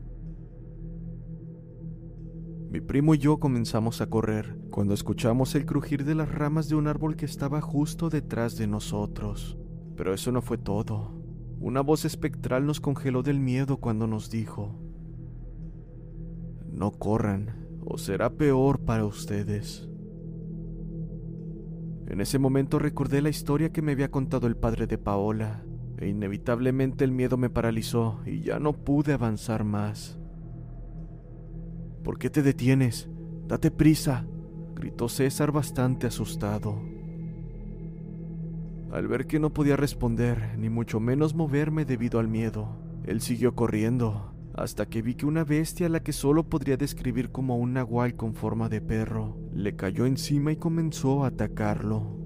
Mi 2.70 2.80
primo 2.80 3.14
y 3.14 3.18
yo 3.18 3.38
comenzamos 3.38 4.00
a 4.00 4.08
correr 4.08 4.56
cuando 4.70 4.94
escuchamos 4.94 5.54
el 5.56 5.66
crujir 5.66 6.06
de 6.06 6.14
las 6.14 6.32
ramas 6.32 6.70
de 6.70 6.74
un 6.74 6.86
árbol 6.86 7.16
que 7.16 7.26
estaba 7.26 7.60
justo 7.60 8.08
detrás 8.08 8.56
de 8.56 8.66
nosotros. 8.66 9.58
Pero 9.94 10.14
eso 10.14 10.32
no 10.32 10.40
fue 10.40 10.56
todo. 10.56 11.17
Una 11.60 11.80
voz 11.80 12.04
espectral 12.04 12.66
nos 12.66 12.80
congeló 12.80 13.22
del 13.22 13.40
miedo 13.40 13.78
cuando 13.78 14.06
nos 14.06 14.30
dijo, 14.30 14.78
no 16.70 16.92
corran, 16.92 17.66
o 17.84 17.98
será 17.98 18.30
peor 18.30 18.80
para 18.80 19.04
ustedes. 19.04 19.88
En 22.06 22.20
ese 22.20 22.38
momento 22.38 22.78
recordé 22.78 23.20
la 23.20 23.28
historia 23.28 23.70
que 23.70 23.82
me 23.82 23.92
había 23.92 24.10
contado 24.10 24.46
el 24.46 24.56
padre 24.56 24.86
de 24.86 24.96
Paola, 24.96 25.64
e 25.98 26.08
inevitablemente 26.08 27.04
el 27.04 27.10
miedo 27.12 27.36
me 27.36 27.50
paralizó 27.50 28.20
y 28.24 28.40
ya 28.40 28.60
no 28.60 28.72
pude 28.72 29.12
avanzar 29.12 29.64
más. 29.64 30.18
¿Por 32.04 32.18
qué 32.18 32.30
te 32.30 32.42
detienes? 32.42 33.10
Date 33.48 33.70
prisa, 33.70 34.24
gritó 34.74 35.08
César 35.08 35.50
bastante 35.50 36.06
asustado. 36.06 36.80
Al 38.90 39.06
ver 39.06 39.26
que 39.26 39.38
no 39.38 39.52
podía 39.52 39.76
responder, 39.76 40.56
ni 40.58 40.70
mucho 40.70 40.98
menos 40.98 41.34
moverme 41.34 41.84
debido 41.84 42.18
al 42.20 42.28
miedo, 42.28 42.76
él 43.04 43.20
siguió 43.20 43.54
corriendo, 43.54 44.32
hasta 44.54 44.86
que 44.86 45.02
vi 45.02 45.14
que 45.14 45.26
una 45.26 45.44
bestia 45.44 45.88
la 45.88 46.02
que 46.02 46.12
solo 46.12 46.48
podría 46.48 46.76
describir 46.76 47.30
como 47.30 47.58
un 47.58 47.74
nahual 47.74 48.16
con 48.16 48.34
forma 48.34 48.68
de 48.68 48.80
perro, 48.80 49.36
le 49.52 49.76
cayó 49.76 50.06
encima 50.06 50.52
y 50.52 50.56
comenzó 50.56 51.24
a 51.24 51.28
atacarlo. 51.28 52.16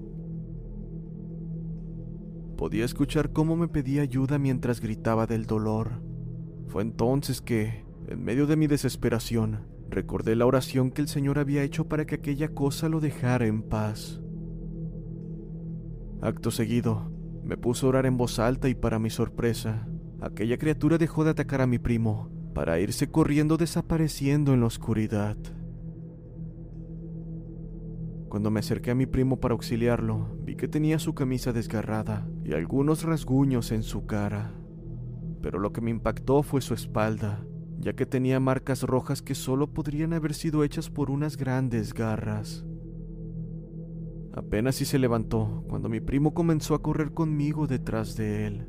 Podía 2.57 2.85
escuchar 2.85 3.33
cómo 3.33 3.57
me 3.57 3.67
pedía 3.67 4.01
ayuda 4.01 4.39
mientras 4.39 4.79
gritaba 4.79 5.27
del 5.27 5.45
dolor. 5.45 6.01
Fue 6.67 6.81
entonces 6.81 7.41
que, 7.41 7.83
en 8.07 8.23
medio 8.23 8.47
de 8.47 8.55
mi 8.55 8.67
desesperación, 8.67 9.67
recordé 9.89 10.35
la 10.35 10.45
oración 10.45 10.91
que 10.91 11.01
el 11.01 11.09
Señor 11.09 11.39
había 11.39 11.63
hecho 11.63 11.89
para 11.89 12.05
que 12.05 12.15
aquella 12.15 12.53
cosa 12.53 12.87
lo 12.87 13.01
dejara 13.01 13.47
en 13.47 13.63
paz. 13.63 14.22
Acto 16.23 16.51
seguido, 16.51 17.11
me 17.43 17.57
puso 17.57 17.85
a 17.85 17.89
orar 17.89 18.05
en 18.05 18.15
voz 18.15 18.39
alta 18.39 18.69
y 18.69 18.75
para 18.75 18.97
mi 18.97 19.09
sorpresa, 19.09 19.89
aquella 20.21 20.57
criatura 20.57 20.97
dejó 20.97 21.25
de 21.25 21.31
atacar 21.31 21.59
a 21.59 21.67
mi 21.67 21.79
primo 21.79 22.31
para 22.55 22.79
irse 22.79 23.11
corriendo 23.11 23.57
desapareciendo 23.57 24.53
en 24.53 24.61
la 24.61 24.67
oscuridad. 24.67 25.35
Cuando 28.29 28.51
me 28.51 28.61
acerqué 28.61 28.91
a 28.91 28.95
mi 28.95 29.05
primo 29.05 29.41
para 29.41 29.51
auxiliarlo, 29.51 30.37
vi 30.39 30.55
que 30.55 30.69
tenía 30.69 30.97
su 30.97 31.13
camisa 31.13 31.51
desgarrada 31.51 32.25
y 32.45 32.53
algunos 32.53 33.03
rasguños 33.03 33.73
en 33.73 33.83
su 33.83 34.05
cara. 34.05 34.53
Pero 35.41 35.59
lo 35.59 35.73
que 35.73 35.81
me 35.81 35.91
impactó 35.91 36.41
fue 36.41 36.61
su 36.61 36.73
espalda, 36.73 37.43
ya 37.79 37.97
que 37.97 38.05
tenía 38.05 38.39
marcas 38.39 38.83
rojas 38.83 39.21
que 39.21 39.35
solo 39.35 39.73
podrían 39.73 40.13
haber 40.13 40.33
sido 40.33 40.63
hechas 40.63 40.89
por 40.89 41.11
unas 41.11 41.35
grandes 41.35 41.93
garras. 41.93 42.63
Apenas 44.35 44.75
si 44.75 44.85
se 44.85 44.97
levantó 44.97 45.63
cuando 45.69 45.89
mi 45.89 45.99
primo 45.99 46.33
comenzó 46.33 46.73
a 46.73 46.81
correr 46.81 47.13
conmigo 47.13 47.67
detrás 47.67 48.15
de 48.17 48.47
él. 48.47 48.67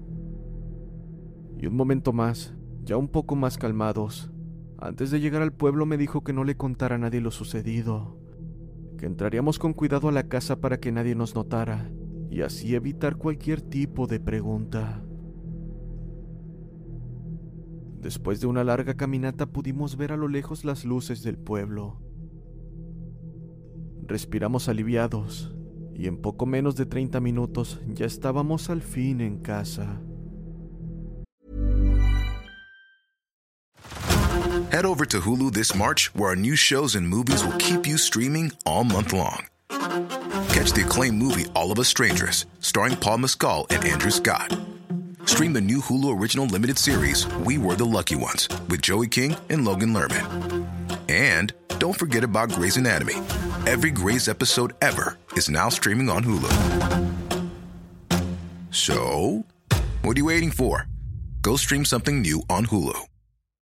Y 1.58 1.66
un 1.66 1.74
momento 1.74 2.12
más, 2.12 2.54
ya 2.82 2.98
un 2.98 3.08
poco 3.08 3.34
más 3.34 3.56
calmados, 3.56 4.30
antes 4.78 5.10
de 5.10 5.20
llegar 5.20 5.40
al 5.40 5.54
pueblo 5.54 5.86
me 5.86 5.96
dijo 5.96 6.22
que 6.22 6.34
no 6.34 6.44
le 6.44 6.58
contara 6.58 6.96
a 6.96 6.98
nadie 6.98 7.22
lo 7.22 7.30
sucedido, 7.30 8.18
que 8.98 9.06
entraríamos 9.06 9.58
con 9.58 9.72
cuidado 9.72 10.10
a 10.10 10.12
la 10.12 10.28
casa 10.28 10.60
para 10.60 10.78
que 10.80 10.92
nadie 10.92 11.14
nos 11.14 11.34
notara 11.34 11.90
y 12.30 12.42
así 12.42 12.74
evitar 12.74 13.16
cualquier 13.16 13.62
tipo 13.62 14.06
de 14.06 14.20
pregunta. 14.20 15.02
Después 18.02 18.42
de 18.42 18.48
una 18.48 18.64
larga 18.64 18.94
caminata 18.94 19.46
pudimos 19.46 19.96
ver 19.96 20.12
a 20.12 20.18
lo 20.18 20.28
lejos 20.28 20.66
las 20.66 20.84
luces 20.84 21.22
del 21.22 21.38
pueblo. 21.38 22.02
Respiramos 24.06 24.68
aliviados 24.68 25.53
y 25.94 26.06
en 26.06 26.16
poco 26.16 26.46
menos 26.46 26.76
de 26.76 26.86
30 26.86 27.20
minutos 27.20 27.80
ya 27.86 28.06
estábamos 28.06 28.70
al 28.70 28.82
fin 28.82 29.20
en 29.20 29.38
casa. 29.38 30.00
Head 34.70 34.86
over 34.86 35.06
to 35.06 35.20
Hulu 35.20 35.52
this 35.52 35.72
March, 35.72 36.12
where 36.14 36.30
our 36.30 36.36
new 36.36 36.56
shows 36.56 36.96
and 36.96 37.06
movies 37.06 37.44
will 37.44 37.56
keep 37.58 37.86
you 37.86 37.96
streaming 37.96 38.50
all 38.66 38.82
month 38.82 39.12
long. 39.12 39.46
Catch 40.50 40.72
the 40.72 40.82
acclaimed 40.84 41.16
movie 41.16 41.46
All 41.54 41.70
of 41.70 41.78
Us 41.78 41.88
Strangers, 41.88 42.46
starring 42.58 42.96
Paul 42.96 43.18
Mescal 43.18 43.66
and 43.70 43.84
Andrew 43.84 44.10
Scott. 44.10 44.56
Stream 45.26 45.52
the 45.52 45.60
new 45.60 45.78
Hulu 45.78 46.20
original 46.20 46.46
limited 46.46 46.76
series 46.76 47.26
We 47.46 47.56
Were 47.56 47.76
the 47.76 47.84
Lucky 47.84 48.16
Ones 48.16 48.48
with 48.68 48.82
Joey 48.82 49.06
King 49.06 49.36
and 49.48 49.64
Logan 49.64 49.94
Lerman. 49.94 50.66
And 51.08 51.52
don't 51.78 51.96
forget 51.96 52.24
about 52.24 52.50
Grey's 52.50 52.76
Anatomy. 52.76 53.14
Every 53.66 53.90
Grey's 53.90 54.28
episode 54.28 54.74
ever 54.82 55.18
is 55.36 55.48
now 55.48 55.68
streaming 55.68 56.08
on 56.08 56.24
Hulu. 56.24 56.52
So, 58.70 59.44
what 60.02 60.16
are 60.16 60.20
you 60.20 60.26
waiting 60.26 60.50
for? 60.50 60.86
Go 61.42 61.56
stream 61.56 61.84
something 61.84 62.22
new 62.22 62.42
on 62.48 62.66
Hulu. 62.66 63.13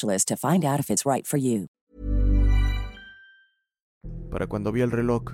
to 0.00 0.36
find 0.36 0.64
out 0.64 0.80
if 0.80 0.90
it's 0.90 1.04
right 1.04 1.26
for 1.26 1.38
you. 1.38 1.66
Para 4.30 4.46
cuando 4.46 4.70
vi 4.70 4.80
el 4.80 4.90
reloj, 4.90 5.24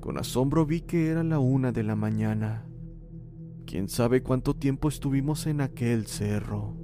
con 0.00 0.18
asombro 0.18 0.64
vi 0.64 0.80
que 0.80 1.08
era 1.08 1.22
la 1.22 1.38
una 1.38 1.72
de 1.72 1.82
la 1.82 1.94
mañana. 1.94 2.66
Quién 3.66 3.88
sabe 3.88 4.22
cuánto 4.22 4.54
tiempo 4.54 4.88
estuvimos 4.88 5.46
en 5.46 5.60
aquel 5.60 6.06
cerro. 6.06 6.76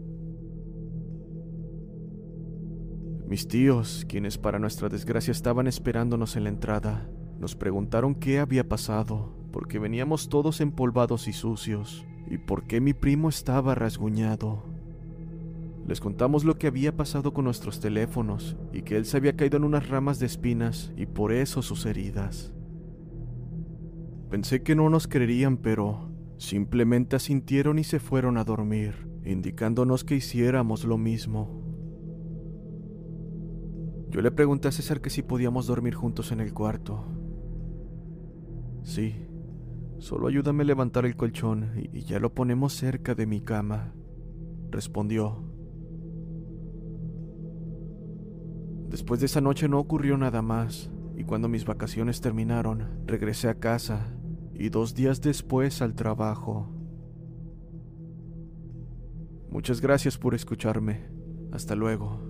Mis 3.27 3.49
tíos, 3.49 4.05
quienes 4.09 4.37
para 4.37 4.59
nuestra 4.59 4.91
desgracia 4.91 5.33
estaban 5.33 5.67
esperándonos 5.67 6.37
en 6.37 6.45
la 6.45 6.51
entrada, 6.51 7.09
nos 7.39 7.57
preguntaron 7.57 8.15
qué 8.15 8.39
había 8.41 8.69
pasado, 8.69 9.35
porque 9.53 9.79
veníamos 9.79 10.29
todos 10.29 10.61
empolvados 10.61 11.29
y 11.29 11.33
sucios, 11.33 12.05
y 12.29 12.37
por 12.37 12.67
qué 12.67 12.81
mi 12.81 12.93
primo 12.93 13.31
estaba 13.31 13.75
rasguñado. 13.75 14.72
Les 15.87 16.01
contamos 16.01 16.45
lo 16.45 16.59
que 16.59 16.69
había 16.69 16.97
pasado 16.97 17.33
con 17.33 17.45
nuestros 17.45 17.81
teléfonos 17.81 18.57
y 18.73 18.83
que 18.83 18.97
él 18.97 19.05
se 19.05 19.17
había 19.17 19.37
caído 19.37 19.57
en 19.57 19.65
unas 19.65 19.89
ramas 19.89 20.19
de 20.19 20.27
espinas 20.27 20.93
y 20.97 21.07
por 21.07 21.33
eso 21.33 21.61
sus 21.61 21.87
heridas. 21.87 22.53
Pensé 24.31 24.63
que 24.63 24.75
no 24.75 24.89
nos 24.89 25.09
creerían, 25.09 25.59
pero 25.59 26.11
simplemente 26.39 27.17
asintieron 27.17 27.79
y 27.79 27.85
se 27.85 27.99
fueron 27.99 28.39
a 28.39 28.45
dormir, 28.45 28.95
indicándonos 29.25 30.05
que 30.05 30.17
hiciéramos 30.17 30.85
lo 30.85 30.97
mismo. 30.97 31.63
Yo 34.09 34.23
le 34.23 34.31
pregunté 34.31 34.69
a 34.69 34.73
César 34.73 35.01
que 35.01 35.11
si 35.11 35.23
podíamos 35.23 35.67
dormir 35.67 35.95
juntos 35.95 36.33
en 36.33 36.41
el 36.41 36.55
cuarto. 36.55 37.05
Sí, 38.83 39.15
solo 39.99 40.29
ayúdame 40.29 40.63
a 40.63 40.67
levantar 40.67 41.07
el 41.07 41.17
colchón 41.17 41.73
y 41.77 42.03
ya 42.03 42.19
lo 42.19 42.35
ponemos 42.35 42.73
cerca 42.73 43.15
de 43.15 43.27
mi 43.27 43.41
cama, 43.41 43.95
respondió. 44.71 45.52
Después 48.93 49.21
de 49.21 49.27
esa 49.27 49.41
noche 49.41 49.71
no 49.71 49.79
ocurrió 49.79 50.19
nada 50.19 50.43
más, 50.43 50.91
y 51.17 51.25
cuando 51.25 51.49
mis 51.49 51.65
vacaciones 51.65 52.21
terminaron, 52.21 53.07
regresé 53.07 53.49
a 53.49 53.59
casa 53.59 54.15
y 54.53 54.69
dos 54.69 54.95
días 54.95 55.23
después 55.23 55.81
al 55.81 55.95
trabajo. 55.95 56.69
Muchas 59.49 59.81
gracias 59.81 60.19
por 60.19 60.35
escucharme. 60.35 61.09
Hasta 61.53 61.75
luego. 61.75 62.22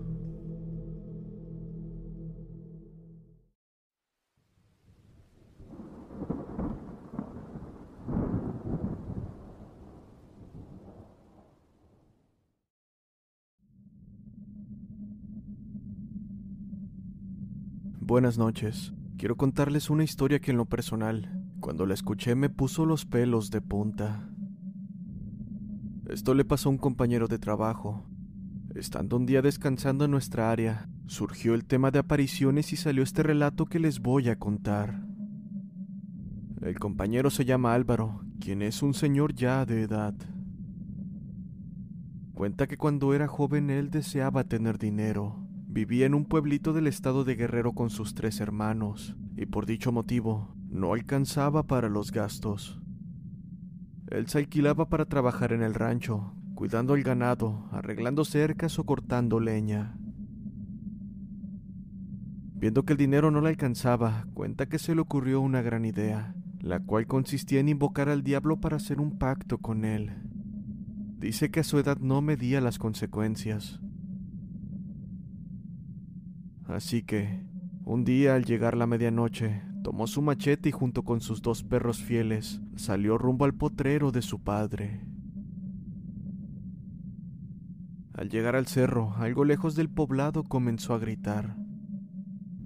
Buenas 18.12 18.36
noches. 18.36 18.92
Quiero 19.16 19.38
contarles 19.38 19.88
una 19.88 20.04
historia 20.04 20.38
que 20.38 20.50
en 20.50 20.58
lo 20.58 20.66
personal, 20.66 21.32
cuando 21.60 21.86
la 21.86 21.94
escuché 21.94 22.34
me 22.34 22.50
puso 22.50 22.84
los 22.84 23.06
pelos 23.06 23.50
de 23.50 23.62
punta. 23.62 24.28
Esto 26.10 26.34
le 26.34 26.44
pasó 26.44 26.68
a 26.68 26.72
un 26.72 26.76
compañero 26.76 27.26
de 27.26 27.38
trabajo. 27.38 28.04
Estando 28.74 29.16
un 29.16 29.24
día 29.24 29.40
descansando 29.40 30.04
en 30.04 30.10
nuestra 30.10 30.50
área, 30.50 30.90
surgió 31.06 31.54
el 31.54 31.64
tema 31.64 31.90
de 31.90 32.00
apariciones 32.00 32.74
y 32.74 32.76
salió 32.76 33.02
este 33.02 33.22
relato 33.22 33.64
que 33.64 33.78
les 33.78 34.00
voy 34.00 34.28
a 34.28 34.38
contar. 34.38 35.06
El 36.60 36.78
compañero 36.78 37.30
se 37.30 37.46
llama 37.46 37.72
Álvaro, 37.72 38.26
quien 38.40 38.60
es 38.60 38.82
un 38.82 38.92
señor 38.92 39.32
ya 39.34 39.64
de 39.64 39.84
edad. 39.84 40.14
Cuenta 42.34 42.66
que 42.66 42.76
cuando 42.76 43.14
era 43.14 43.26
joven 43.26 43.70
él 43.70 43.88
deseaba 43.88 44.44
tener 44.44 44.76
dinero, 44.76 45.41
Vivía 45.72 46.04
en 46.04 46.12
un 46.12 46.26
pueblito 46.26 46.74
del 46.74 46.86
estado 46.86 47.24
de 47.24 47.34
Guerrero 47.34 47.72
con 47.72 47.88
sus 47.88 48.14
tres 48.14 48.40
hermanos, 48.40 49.16
y 49.38 49.46
por 49.46 49.64
dicho 49.64 49.90
motivo 49.90 50.54
no 50.68 50.92
alcanzaba 50.92 51.62
para 51.66 51.88
los 51.88 52.12
gastos. 52.12 52.78
Él 54.10 54.26
se 54.26 54.36
alquilaba 54.36 54.90
para 54.90 55.06
trabajar 55.06 55.54
en 55.54 55.62
el 55.62 55.72
rancho, 55.72 56.34
cuidando 56.54 56.94
el 56.94 57.02
ganado, 57.02 57.70
arreglando 57.72 58.26
cercas 58.26 58.78
o 58.78 58.84
cortando 58.84 59.40
leña. 59.40 59.96
Viendo 62.54 62.82
que 62.82 62.92
el 62.92 62.98
dinero 62.98 63.30
no 63.30 63.40
le 63.40 63.48
alcanzaba, 63.48 64.26
cuenta 64.34 64.66
que 64.66 64.78
se 64.78 64.94
le 64.94 65.00
ocurrió 65.00 65.40
una 65.40 65.62
gran 65.62 65.86
idea, 65.86 66.34
la 66.60 66.80
cual 66.80 67.06
consistía 67.06 67.60
en 67.60 67.70
invocar 67.70 68.10
al 68.10 68.22
diablo 68.22 68.60
para 68.60 68.76
hacer 68.76 69.00
un 69.00 69.16
pacto 69.16 69.56
con 69.56 69.86
él. 69.86 70.12
Dice 71.18 71.50
que 71.50 71.60
a 71.60 71.64
su 71.64 71.78
edad 71.78 71.96
no 71.96 72.20
medía 72.20 72.60
las 72.60 72.78
consecuencias, 72.78 73.80
Así 76.66 77.02
que, 77.02 77.44
un 77.84 78.04
día 78.04 78.34
al 78.34 78.44
llegar 78.44 78.76
la 78.76 78.86
medianoche, 78.86 79.62
tomó 79.82 80.06
su 80.06 80.22
machete 80.22 80.68
y 80.68 80.72
junto 80.72 81.04
con 81.04 81.20
sus 81.20 81.42
dos 81.42 81.64
perros 81.64 82.02
fieles 82.02 82.60
salió 82.76 83.18
rumbo 83.18 83.44
al 83.44 83.54
potrero 83.54 84.12
de 84.12 84.22
su 84.22 84.40
padre. 84.40 85.00
Al 88.14 88.28
llegar 88.28 88.56
al 88.56 88.66
cerro, 88.66 89.14
algo 89.16 89.44
lejos 89.44 89.74
del 89.74 89.88
poblado, 89.88 90.44
comenzó 90.44 90.94
a 90.94 90.98
gritar. 90.98 91.56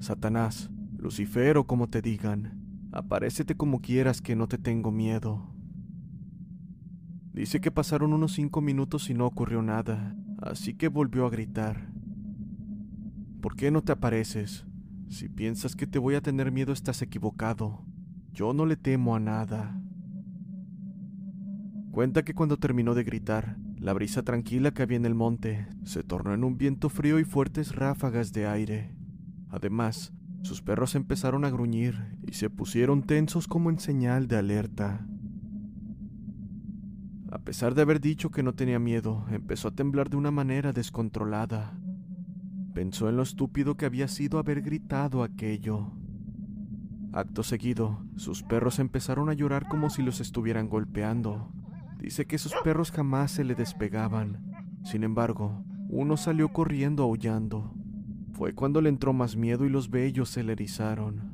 Satanás, 0.00 0.70
Lucifer 0.98 1.56
o 1.56 1.66
como 1.66 1.88
te 1.88 2.02
digan, 2.02 2.88
aparécete 2.92 3.56
como 3.56 3.80
quieras 3.80 4.20
que 4.20 4.36
no 4.36 4.48
te 4.48 4.58
tengo 4.58 4.90
miedo. 4.92 5.54
Dice 7.32 7.60
que 7.60 7.70
pasaron 7.70 8.12
unos 8.12 8.32
cinco 8.32 8.60
minutos 8.60 9.08
y 9.08 9.14
no 9.14 9.26
ocurrió 9.26 9.62
nada, 9.62 10.16
así 10.42 10.74
que 10.74 10.88
volvió 10.88 11.26
a 11.26 11.30
gritar. 11.30 11.95
¿Por 13.46 13.54
qué 13.54 13.70
no 13.70 13.80
te 13.80 13.92
apareces? 13.92 14.66
Si 15.08 15.28
piensas 15.28 15.76
que 15.76 15.86
te 15.86 16.00
voy 16.00 16.16
a 16.16 16.20
tener 16.20 16.50
miedo 16.50 16.72
estás 16.72 17.00
equivocado. 17.00 17.84
Yo 18.32 18.52
no 18.52 18.66
le 18.66 18.74
temo 18.74 19.14
a 19.14 19.20
nada. 19.20 19.80
Cuenta 21.92 22.24
que 22.24 22.34
cuando 22.34 22.56
terminó 22.56 22.96
de 22.96 23.04
gritar, 23.04 23.56
la 23.78 23.92
brisa 23.92 24.24
tranquila 24.24 24.72
que 24.72 24.82
había 24.82 24.96
en 24.96 25.06
el 25.06 25.14
monte 25.14 25.68
se 25.84 26.02
tornó 26.02 26.34
en 26.34 26.42
un 26.42 26.58
viento 26.58 26.88
frío 26.88 27.20
y 27.20 27.24
fuertes 27.24 27.76
ráfagas 27.76 28.32
de 28.32 28.48
aire. 28.48 28.96
Además, 29.48 30.12
sus 30.42 30.60
perros 30.60 30.96
empezaron 30.96 31.44
a 31.44 31.50
gruñir 31.50 32.18
y 32.26 32.32
se 32.32 32.50
pusieron 32.50 33.04
tensos 33.04 33.46
como 33.46 33.70
en 33.70 33.78
señal 33.78 34.26
de 34.26 34.38
alerta. 34.38 35.06
A 37.30 37.38
pesar 37.38 37.76
de 37.76 37.82
haber 37.82 38.00
dicho 38.00 38.32
que 38.32 38.42
no 38.42 38.54
tenía 38.54 38.80
miedo, 38.80 39.24
empezó 39.30 39.68
a 39.68 39.76
temblar 39.76 40.10
de 40.10 40.16
una 40.16 40.32
manera 40.32 40.72
descontrolada. 40.72 41.78
Pensó 42.76 43.08
en 43.08 43.16
lo 43.16 43.22
estúpido 43.22 43.78
que 43.78 43.86
había 43.86 44.06
sido 44.06 44.38
haber 44.38 44.60
gritado 44.60 45.22
aquello. 45.22 45.92
Acto 47.10 47.42
seguido, 47.42 48.04
sus 48.16 48.42
perros 48.42 48.80
empezaron 48.80 49.30
a 49.30 49.32
llorar 49.32 49.66
como 49.66 49.88
si 49.88 50.02
los 50.02 50.20
estuvieran 50.20 50.68
golpeando. 50.68 51.50
Dice 51.98 52.26
que 52.26 52.36
sus 52.36 52.52
perros 52.62 52.92
jamás 52.92 53.30
se 53.30 53.44
le 53.44 53.54
despegaban. 53.54 54.52
Sin 54.84 55.04
embargo, 55.04 55.64
uno 55.88 56.18
salió 56.18 56.50
corriendo 56.52 57.02
aullando. 57.02 57.72
Fue 58.34 58.52
cuando 58.52 58.82
le 58.82 58.90
entró 58.90 59.14
más 59.14 59.36
miedo 59.36 59.64
y 59.64 59.70
los 59.70 59.88
vellos 59.88 60.28
se 60.28 60.42
le 60.42 60.52
erizaron. 60.52 61.32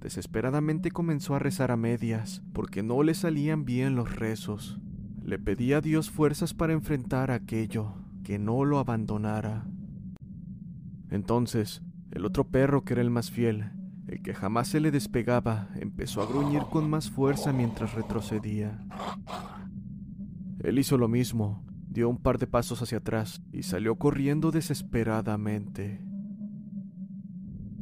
Desesperadamente 0.00 0.90
comenzó 0.90 1.36
a 1.36 1.38
rezar 1.38 1.70
a 1.70 1.76
medias, 1.76 2.42
porque 2.52 2.82
no 2.82 3.04
le 3.04 3.14
salían 3.14 3.64
bien 3.64 3.94
los 3.94 4.16
rezos. 4.16 4.80
Le 5.22 5.38
pedía 5.38 5.76
a 5.76 5.80
Dios 5.80 6.10
fuerzas 6.10 6.52
para 6.52 6.72
enfrentar 6.72 7.30
aquello 7.30 8.01
que 8.22 8.38
no 8.38 8.64
lo 8.64 8.78
abandonara. 8.78 9.66
Entonces, 11.10 11.82
el 12.10 12.24
otro 12.24 12.48
perro, 12.48 12.84
que 12.84 12.94
era 12.94 13.02
el 13.02 13.10
más 13.10 13.30
fiel, 13.30 13.70
el 14.06 14.22
que 14.22 14.34
jamás 14.34 14.68
se 14.68 14.80
le 14.80 14.90
despegaba, 14.90 15.68
empezó 15.76 16.22
a 16.22 16.26
gruñir 16.26 16.62
con 16.70 16.88
más 16.90 17.10
fuerza 17.10 17.52
mientras 17.52 17.94
retrocedía. 17.94 18.84
Él 20.60 20.78
hizo 20.78 20.98
lo 20.98 21.08
mismo, 21.08 21.64
dio 21.88 22.08
un 22.08 22.18
par 22.18 22.38
de 22.38 22.46
pasos 22.46 22.82
hacia 22.82 22.98
atrás 22.98 23.42
y 23.52 23.62
salió 23.62 23.96
corriendo 23.96 24.50
desesperadamente. 24.50 26.00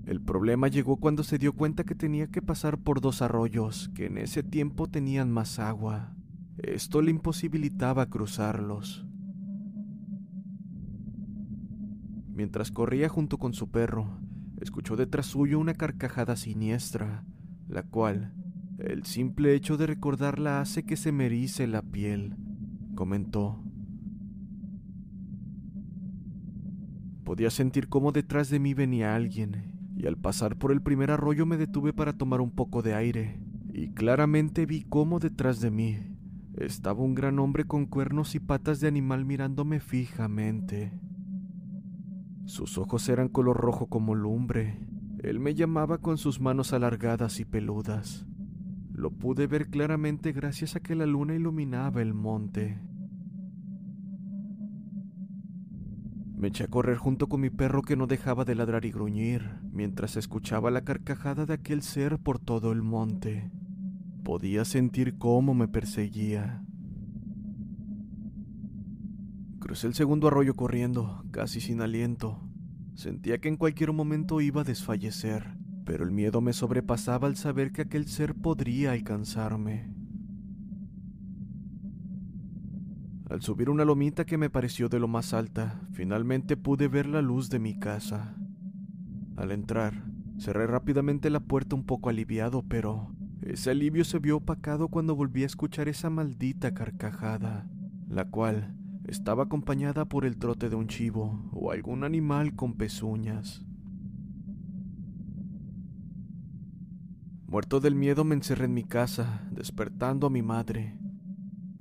El 0.06 0.20
problema 0.20 0.68
llegó 0.68 0.96
cuando 0.96 1.22
se 1.22 1.38
dio 1.38 1.52
cuenta 1.52 1.84
que 1.84 1.94
tenía 1.94 2.26
que 2.28 2.42
pasar 2.42 2.78
por 2.78 3.00
dos 3.00 3.22
arroyos 3.22 3.90
que 3.94 4.06
en 4.06 4.18
ese 4.18 4.42
tiempo 4.42 4.88
tenían 4.88 5.30
más 5.30 5.58
agua. 5.58 6.14
Esto 6.58 7.00
le 7.00 7.10
imposibilitaba 7.10 8.06
cruzarlos. 8.06 9.06
Mientras 12.40 12.70
corría 12.70 13.10
junto 13.10 13.36
con 13.36 13.52
su 13.52 13.70
perro, 13.70 14.18
escuchó 14.62 14.96
detrás 14.96 15.26
suyo 15.26 15.58
una 15.58 15.74
carcajada 15.74 16.36
siniestra, 16.36 17.22
la 17.68 17.82
cual, 17.82 18.32
el 18.78 19.04
simple 19.04 19.54
hecho 19.54 19.76
de 19.76 19.86
recordarla 19.86 20.62
hace 20.62 20.84
que 20.84 20.96
se 20.96 21.12
me 21.12 21.26
erice 21.26 21.66
la 21.66 21.82
piel, 21.82 22.36
comentó. 22.94 23.62
Podía 27.24 27.50
sentir 27.50 27.90
cómo 27.90 28.10
detrás 28.10 28.48
de 28.48 28.58
mí 28.58 28.72
venía 28.72 29.14
alguien, 29.14 29.74
y 29.98 30.06
al 30.06 30.16
pasar 30.16 30.56
por 30.56 30.72
el 30.72 30.80
primer 30.80 31.10
arroyo 31.10 31.44
me 31.44 31.58
detuve 31.58 31.92
para 31.92 32.14
tomar 32.14 32.40
un 32.40 32.52
poco 32.52 32.80
de 32.80 32.94
aire, 32.94 33.38
y 33.70 33.90
claramente 33.90 34.64
vi 34.64 34.84
cómo 34.84 35.18
detrás 35.18 35.60
de 35.60 35.70
mí 35.70 35.98
estaba 36.56 37.02
un 37.02 37.14
gran 37.14 37.38
hombre 37.38 37.64
con 37.64 37.84
cuernos 37.84 38.34
y 38.34 38.40
patas 38.40 38.80
de 38.80 38.88
animal 38.88 39.26
mirándome 39.26 39.78
fijamente. 39.78 40.98
Sus 42.50 42.78
ojos 42.78 43.08
eran 43.08 43.28
color 43.28 43.56
rojo 43.56 43.86
como 43.86 44.16
lumbre. 44.16 44.76
Él 45.22 45.38
me 45.38 45.54
llamaba 45.54 45.98
con 45.98 46.18
sus 46.18 46.40
manos 46.40 46.72
alargadas 46.72 47.38
y 47.38 47.44
peludas. 47.44 48.26
Lo 48.92 49.12
pude 49.12 49.46
ver 49.46 49.68
claramente 49.70 50.32
gracias 50.32 50.74
a 50.74 50.80
que 50.80 50.96
la 50.96 51.06
luna 51.06 51.36
iluminaba 51.36 52.02
el 52.02 52.12
monte. 52.12 52.80
Me 56.36 56.48
eché 56.48 56.64
a 56.64 56.66
correr 56.66 56.96
junto 56.96 57.28
con 57.28 57.40
mi 57.40 57.50
perro 57.50 57.82
que 57.82 57.94
no 57.94 58.08
dejaba 58.08 58.44
de 58.44 58.56
ladrar 58.56 58.84
y 58.84 58.90
gruñir, 58.90 59.48
mientras 59.70 60.16
escuchaba 60.16 60.72
la 60.72 60.82
carcajada 60.82 61.46
de 61.46 61.54
aquel 61.54 61.82
ser 61.82 62.18
por 62.18 62.40
todo 62.40 62.72
el 62.72 62.82
monte. 62.82 63.52
Podía 64.24 64.64
sentir 64.64 65.18
cómo 65.18 65.54
me 65.54 65.68
perseguía. 65.68 66.64
Crucé 69.60 69.86
el 69.86 69.94
segundo 69.94 70.28
arroyo 70.28 70.56
corriendo, 70.56 71.22
casi 71.30 71.60
sin 71.60 71.82
aliento. 71.82 72.40
Sentía 72.94 73.38
que 73.38 73.48
en 73.48 73.56
cualquier 73.56 73.92
momento 73.92 74.40
iba 74.40 74.62
a 74.62 74.64
desfallecer, 74.64 75.54
pero 75.84 76.02
el 76.02 76.10
miedo 76.10 76.40
me 76.40 76.54
sobrepasaba 76.54 77.28
al 77.28 77.36
saber 77.36 77.70
que 77.70 77.82
aquel 77.82 78.06
ser 78.06 78.34
podría 78.34 78.92
alcanzarme. 78.92 79.94
Al 83.28 83.42
subir 83.42 83.70
una 83.70 83.84
lomita 83.84 84.24
que 84.24 84.38
me 84.38 84.50
pareció 84.50 84.88
de 84.88 84.98
lo 84.98 85.08
más 85.08 85.34
alta, 85.34 85.80
finalmente 85.92 86.56
pude 86.56 86.88
ver 86.88 87.06
la 87.06 87.22
luz 87.22 87.48
de 87.48 87.60
mi 87.60 87.78
casa. 87.78 88.34
Al 89.36 89.52
entrar, 89.52 90.04
cerré 90.38 90.66
rápidamente 90.66 91.30
la 91.30 91.40
puerta 91.40 91.76
un 91.76 91.84
poco 91.84 92.08
aliviado, 92.08 92.64
pero 92.66 93.14
ese 93.42 93.70
alivio 93.70 94.04
se 94.04 94.18
vio 94.18 94.38
opacado 94.38 94.88
cuando 94.88 95.14
volví 95.14 95.44
a 95.44 95.46
escuchar 95.46 95.88
esa 95.88 96.10
maldita 96.10 96.74
carcajada, 96.74 97.70
la 98.08 98.24
cual 98.24 98.74
estaba 99.10 99.42
acompañada 99.42 100.04
por 100.04 100.24
el 100.24 100.38
trote 100.38 100.68
de 100.68 100.76
un 100.76 100.86
chivo 100.86 101.50
o 101.52 101.72
algún 101.72 102.04
animal 102.04 102.54
con 102.54 102.74
pezuñas. 102.74 103.64
Muerto 107.48 107.80
del 107.80 107.96
miedo 107.96 108.22
me 108.22 108.36
encerré 108.36 108.66
en 108.66 108.74
mi 108.74 108.84
casa, 108.84 109.48
despertando 109.50 110.28
a 110.28 110.30
mi 110.30 110.42
madre. 110.42 110.96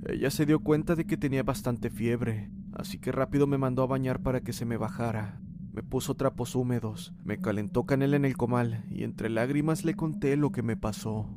Ella 0.07 0.31
se 0.31 0.47
dio 0.47 0.61
cuenta 0.61 0.95
de 0.95 1.05
que 1.05 1.17
tenía 1.17 1.43
bastante 1.43 1.91
fiebre, 1.91 2.49
así 2.73 2.97
que 2.97 3.11
rápido 3.11 3.45
me 3.45 3.59
mandó 3.59 3.83
a 3.83 3.87
bañar 3.87 4.23
para 4.23 4.41
que 4.41 4.51
se 4.51 4.65
me 4.65 4.77
bajara. 4.77 5.39
Me 5.71 5.83
puso 5.83 6.15
trapos 6.15 6.55
húmedos, 6.55 7.13
me 7.23 7.37
calentó 7.37 7.85
canela 7.85 8.15
en 8.15 8.25
el 8.25 8.37
comal 8.37 8.85
y 8.89 9.03
entre 9.03 9.29
lágrimas 9.29 9.85
le 9.85 9.93
conté 9.93 10.35
lo 10.35 10.51
que 10.51 10.63
me 10.63 10.75
pasó. 10.75 11.29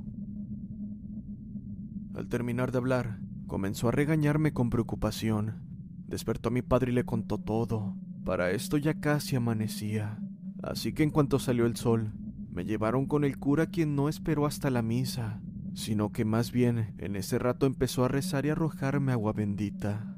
Al 2.15 2.29
terminar 2.29 2.73
de 2.73 2.79
hablar, 2.79 3.21
comenzó 3.47 3.89
a 3.89 3.93
regañarme 3.93 4.55
con 4.55 4.71
preocupación. 4.71 5.72
Despertó 6.13 6.51
a 6.51 6.53
mi 6.53 6.61
padre 6.61 6.93
y 6.93 6.95
le 6.95 7.05
contó 7.05 7.39
todo. 7.39 7.97
Para 8.27 8.51
esto 8.51 8.77
ya 8.77 9.01
casi 9.01 9.35
amanecía. 9.35 10.19
Así 10.63 10.93
que 10.93 11.05
en 11.05 11.11
cuanto 11.11 11.39
salió 11.39 11.65
el 11.65 11.75
sol, 11.75 12.13
me 12.51 12.67
llevaron 12.67 13.07
con 13.07 13.25
el 13.25 13.39
cura 13.39 13.69
quien 13.69 13.97
no 13.97 14.11
esperó 14.11 14.45
hasta 14.45 14.69
la 14.69 14.83
misa, 14.83 15.41
sino 15.73 16.13
que 16.13 16.27
más 16.27 16.53
bien 16.53 16.93
en 16.99 17.17
ese 17.17 17.39
rato 17.39 17.65
empezó 17.65 18.05
a 18.05 18.09
rezar 18.09 18.45
y 18.45 18.51
arrojarme 18.51 19.13
agua 19.13 19.33
bendita. 19.33 20.15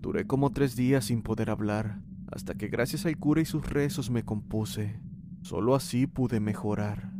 Duré 0.00 0.26
como 0.26 0.50
tres 0.50 0.74
días 0.74 1.04
sin 1.04 1.22
poder 1.22 1.50
hablar, 1.50 2.00
hasta 2.32 2.56
que 2.56 2.66
gracias 2.66 3.06
al 3.06 3.16
cura 3.16 3.40
y 3.40 3.44
sus 3.44 3.64
rezos 3.64 4.10
me 4.10 4.24
compuse. 4.24 5.00
Solo 5.42 5.76
así 5.76 6.08
pude 6.08 6.40
mejorar. 6.40 7.12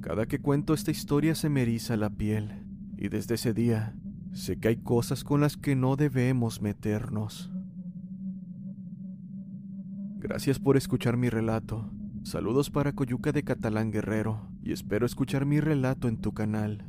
Cada 0.00 0.26
que 0.26 0.38
cuento 0.38 0.74
esta 0.74 0.92
historia 0.92 1.34
se 1.34 1.48
me 1.48 1.62
eriza 1.62 1.96
la 1.96 2.08
piel, 2.08 2.67
y 2.98 3.08
desde 3.08 3.36
ese 3.36 3.54
día 3.54 3.94
sé 4.32 4.58
que 4.58 4.68
hay 4.68 4.76
cosas 4.76 5.24
con 5.24 5.40
las 5.40 5.56
que 5.56 5.76
no 5.76 5.96
debemos 5.96 6.60
meternos. 6.60 7.50
Gracias 10.18 10.58
por 10.58 10.76
escuchar 10.76 11.16
mi 11.16 11.30
relato. 11.30 11.90
Saludos 12.24 12.70
para 12.70 12.92
Coyuca 12.92 13.30
de 13.32 13.44
Catalán 13.44 13.92
Guerrero 13.92 14.50
y 14.62 14.72
espero 14.72 15.06
escuchar 15.06 15.46
mi 15.46 15.60
relato 15.60 16.08
en 16.08 16.18
tu 16.18 16.34
canal. 16.34 16.84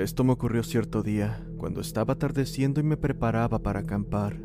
Esto 0.00 0.24
me 0.24 0.32
ocurrió 0.32 0.62
cierto 0.62 1.02
día, 1.02 1.46
cuando 1.58 1.82
estaba 1.82 2.14
atardeciendo 2.14 2.80
y 2.80 2.84
me 2.84 2.96
preparaba 2.96 3.58
para 3.58 3.80
acampar. 3.80 4.40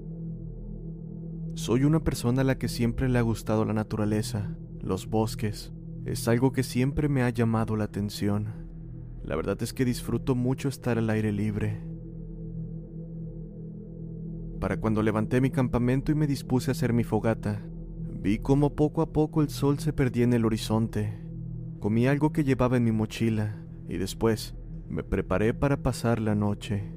Soy 1.53 1.85
una 1.85 2.03
persona 2.03 2.41
a 2.41 2.43
la 2.43 2.57
que 2.57 2.67
siempre 2.67 3.07
le 3.07 3.19
ha 3.19 3.21
gustado 3.21 3.63
la 3.63 3.71
naturaleza, 3.71 4.53
los 4.81 5.07
bosques. 5.07 5.71
Es 6.03 6.27
algo 6.27 6.51
que 6.51 6.61
siempre 6.61 7.07
me 7.07 7.23
ha 7.23 7.29
llamado 7.29 7.77
la 7.77 7.85
atención. 7.85 8.67
La 9.23 9.37
verdad 9.37 9.57
es 9.63 9.71
que 9.71 9.85
disfruto 9.85 10.35
mucho 10.35 10.67
estar 10.67 10.97
al 10.97 11.09
aire 11.09 11.31
libre. 11.31 11.81
Para 14.59 14.81
cuando 14.81 15.03
levanté 15.03 15.39
mi 15.39 15.51
campamento 15.51 16.11
y 16.11 16.15
me 16.15 16.27
dispuse 16.27 16.69
a 16.69 16.73
hacer 16.73 16.91
mi 16.91 17.05
fogata, 17.05 17.65
vi 18.21 18.39
cómo 18.39 18.75
poco 18.75 19.01
a 19.01 19.13
poco 19.13 19.41
el 19.41 19.47
sol 19.47 19.79
se 19.79 19.93
perdía 19.93 20.25
en 20.25 20.33
el 20.33 20.43
horizonte. 20.43 21.17
Comí 21.79 22.07
algo 22.07 22.33
que 22.33 22.43
llevaba 22.43 22.75
en 22.75 22.83
mi 22.83 22.91
mochila 22.91 23.55
y 23.87 23.97
después 23.97 24.53
me 24.89 25.03
preparé 25.03 25.53
para 25.53 25.81
pasar 25.81 26.19
la 26.19 26.35
noche. 26.35 26.91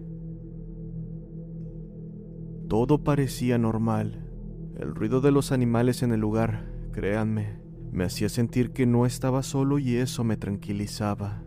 Todo 2.68 3.02
parecía 3.02 3.58
normal. 3.58 4.30
El 4.78 4.94
ruido 4.94 5.20
de 5.20 5.32
los 5.32 5.52
animales 5.52 6.02
en 6.02 6.12
el 6.12 6.20
lugar, 6.20 6.70
créanme, 6.92 7.60
me 7.90 8.04
hacía 8.04 8.28
sentir 8.28 8.72
que 8.72 8.86
no 8.86 9.06
estaba 9.06 9.42
solo 9.42 9.78
y 9.78 9.96
eso 9.96 10.22
me 10.22 10.36
tranquilizaba. 10.36 11.42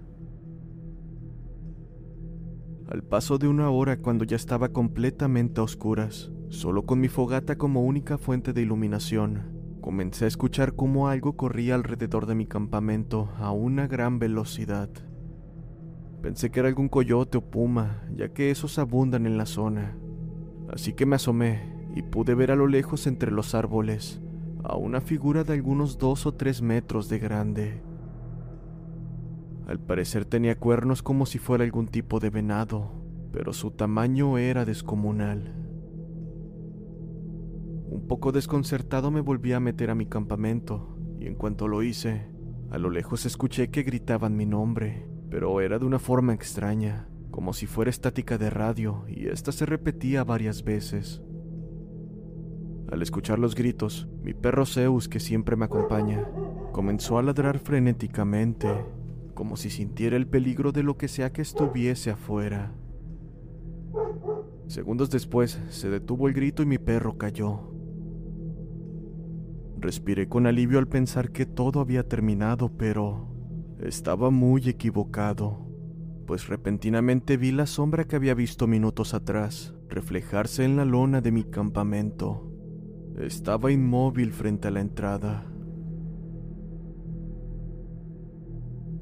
Al 2.88 3.04
paso 3.04 3.38
de 3.38 3.48
una 3.48 3.70
hora 3.70 3.98
cuando 3.98 4.26
ya 4.26 4.36
estaba 4.36 4.70
completamente 4.70 5.62
a 5.62 5.64
oscuras, 5.64 6.32
solo 6.50 6.86
con 6.86 7.00
mi 7.00 7.08
fogata 7.08 7.58
como 7.58 7.84
única 7.84 8.18
fuente 8.18 8.52
de 8.52 8.64
iluminación, 8.64 9.78
comencé 9.80 10.26
a 10.26 10.28
escuchar 10.28 10.76
cómo 10.76 11.08
algo 11.08 11.38
corría 11.38 11.76
alrededor 11.76 12.26
de 12.26 12.36
mi 12.36 12.48
campamento 12.48 13.30
a 13.38 13.52
una 13.52 13.88
gran 13.88 14.20
velocidad. 14.20 14.90
Pensé 16.22 16.52
que 16.52 16.60
era 16.60 16.70
algún 16.70 16.88
coyote 16.88 17.40
o 17.40 17.42
puma, 17.42 18.04
ya 18.16 18.30
que 18.30 18.52
esos 18.52 18.78
abundan 18.78 19.26
en 19.26 19.38
la 19.38 19.48
zona. 19.48 19.98
Así 20.72 20.94
que 20.94 21.08
me 21.08 21.16
asomé 21.16 21.64
y 21.96 22.04
pude 22.04 22.36
ver 22.36 22.52
a 22.52 22.56
lo 22.56 22.68
lejos 22.68 23.08
entre 23.08 23.32
los 23.32 23.56
árboles 23.56 24.22
a 24.64 24.78
una 24.78 25.02
figura 25.02 25.44
de 25.44 25.54
algunos 25.54 25.98
dos 25.98 26.28
o 26.28 26.34
tres 26.34 26.62
metros 26.62 27.10
de 27.10 27.18
grande. 27.18 27.82
Al 29.66 29.80
parecer 29.80 30.26
tenía 30.26 30.60
cuernos 30.60 31.02
como 31.02 31.26
si 31.26 31.40
fuera 31.40 31.64
algún 31.64 31.88
tipo 31.88 32.20
de 32.20 32.30
venado, 32.30 32.92
pero 33.32 33.54
su 33.54 33.72
tamaño 33.72 34.38
era 34.38 34.64
descomunal. 34.64 35.56
Un 37.90 38.06
poco 38.08 38.32
desconcertado 38.32 39.10
me 39.10 39.22
volví 39.22 39.54
a 39.54 39.60
meter 39.60 39.90
a 39.90 39.96
mi 39.96 40.06
campamento, 40.06 40.96
y 41.20 41.26
en 41.26 41.36
cuanto 41.36 41.68
lo 41.68 41.82
hice, 41.82 42.28
a 42.70 42.78
lo 42.78 42.92
lejos 42.92 43.26
escuché 43.26 43.70
que 43.72 43.84
gritaban 43.84 44.38
mi 44.38 44.46
nombre 44.46 45.11
pero 45.32 45.62
era 45.62 45.80
de 45.80 45.86
una 45.86 45.98
forma 45.98 46.34
extraña, 46.34 47.08
como 47.32 47.54
si 47.54 47.65
fuera 47.65 47.89
estática 47.89 48.38
de 48.38 48.50
radio, 48.50 49.06
y 49.08 49.28
esta 49.28 49.54
se 49.54 49.65
repetía 49.65 50.26
varias 50.26 50.63
veces. 50.65 51.22
Al 52.91 53.02
escuchar 53.02 53.39
los 53.39 53.56
gritos, 53.56 54.10
mi 54.22 54.34
perro 54.34 54.65
Zeus, 54.65 55.08
que 55.08 55.22
siempre 55.22 55.56
me 55.56 55.63
acompaña, 55.63 56.28
comenzó 56.74 57.17
a 57.17 57.24
ladrar 57.24 57.60
frenéticamente, 57.60 58.67
como 59.34 59.56
si 59.56 59.70
sintiera 59.70 60.17
el 60.17 60.28
peligro 60.28 60.74
de 60.74 60.84
lo 60.84 60.98
que 60.98 61.08
sea 61.08 61.32
que 61.32 61.41
estuviese 61.41 62.12
afuera. 62.12 62.74
Segundos 64.67 65.10
después, 65.10 65.62
se 65.70 65.89
detuvo 65.89 66.28
el 66.28 66.34
grito 66.34 66.62
y 66.62 66.65
mi 66.65 66.78
perro 66.78 67.17
cayó. 67.17 67.72
Respiré 69.78 70.28
con 70.28 70.46
alivio 70.46 70.78
al 70.78 70.89
pensar 70.89 71.32
que 71.32 71.46
todo 71.46 71.80
había 71.80 72.08
terminado, 72.08 72.70
pero 72.78 73.31
estaba 73.82 74.30
muy 74.30 74.70
equivocado, 74.70 75.67
pues 76.28 76.48
repentinamente 76.48 77.38
vi 77.38 77.52
la 77.52 77.65
sombra 77.65 78.06
que 78.06 78.15
había 78.15 78.34
visto 78.34 78.67
minutos 78.67 79.13
atrás 79.13 79.74
reflejarse 79.89 80.63
en 80.63 80.78
la 80.78 80.86
lona 80.86 81.22
de 81.22 81.32
mi 81.32 81.44
campamento. 81.44 82.50
Estaba 83.20 83.72
inmóvil 83.72 84.32
frente 84.32 84.70
a 84.70 84.72
la 84.72 84.80
entrada. 84.80 85.46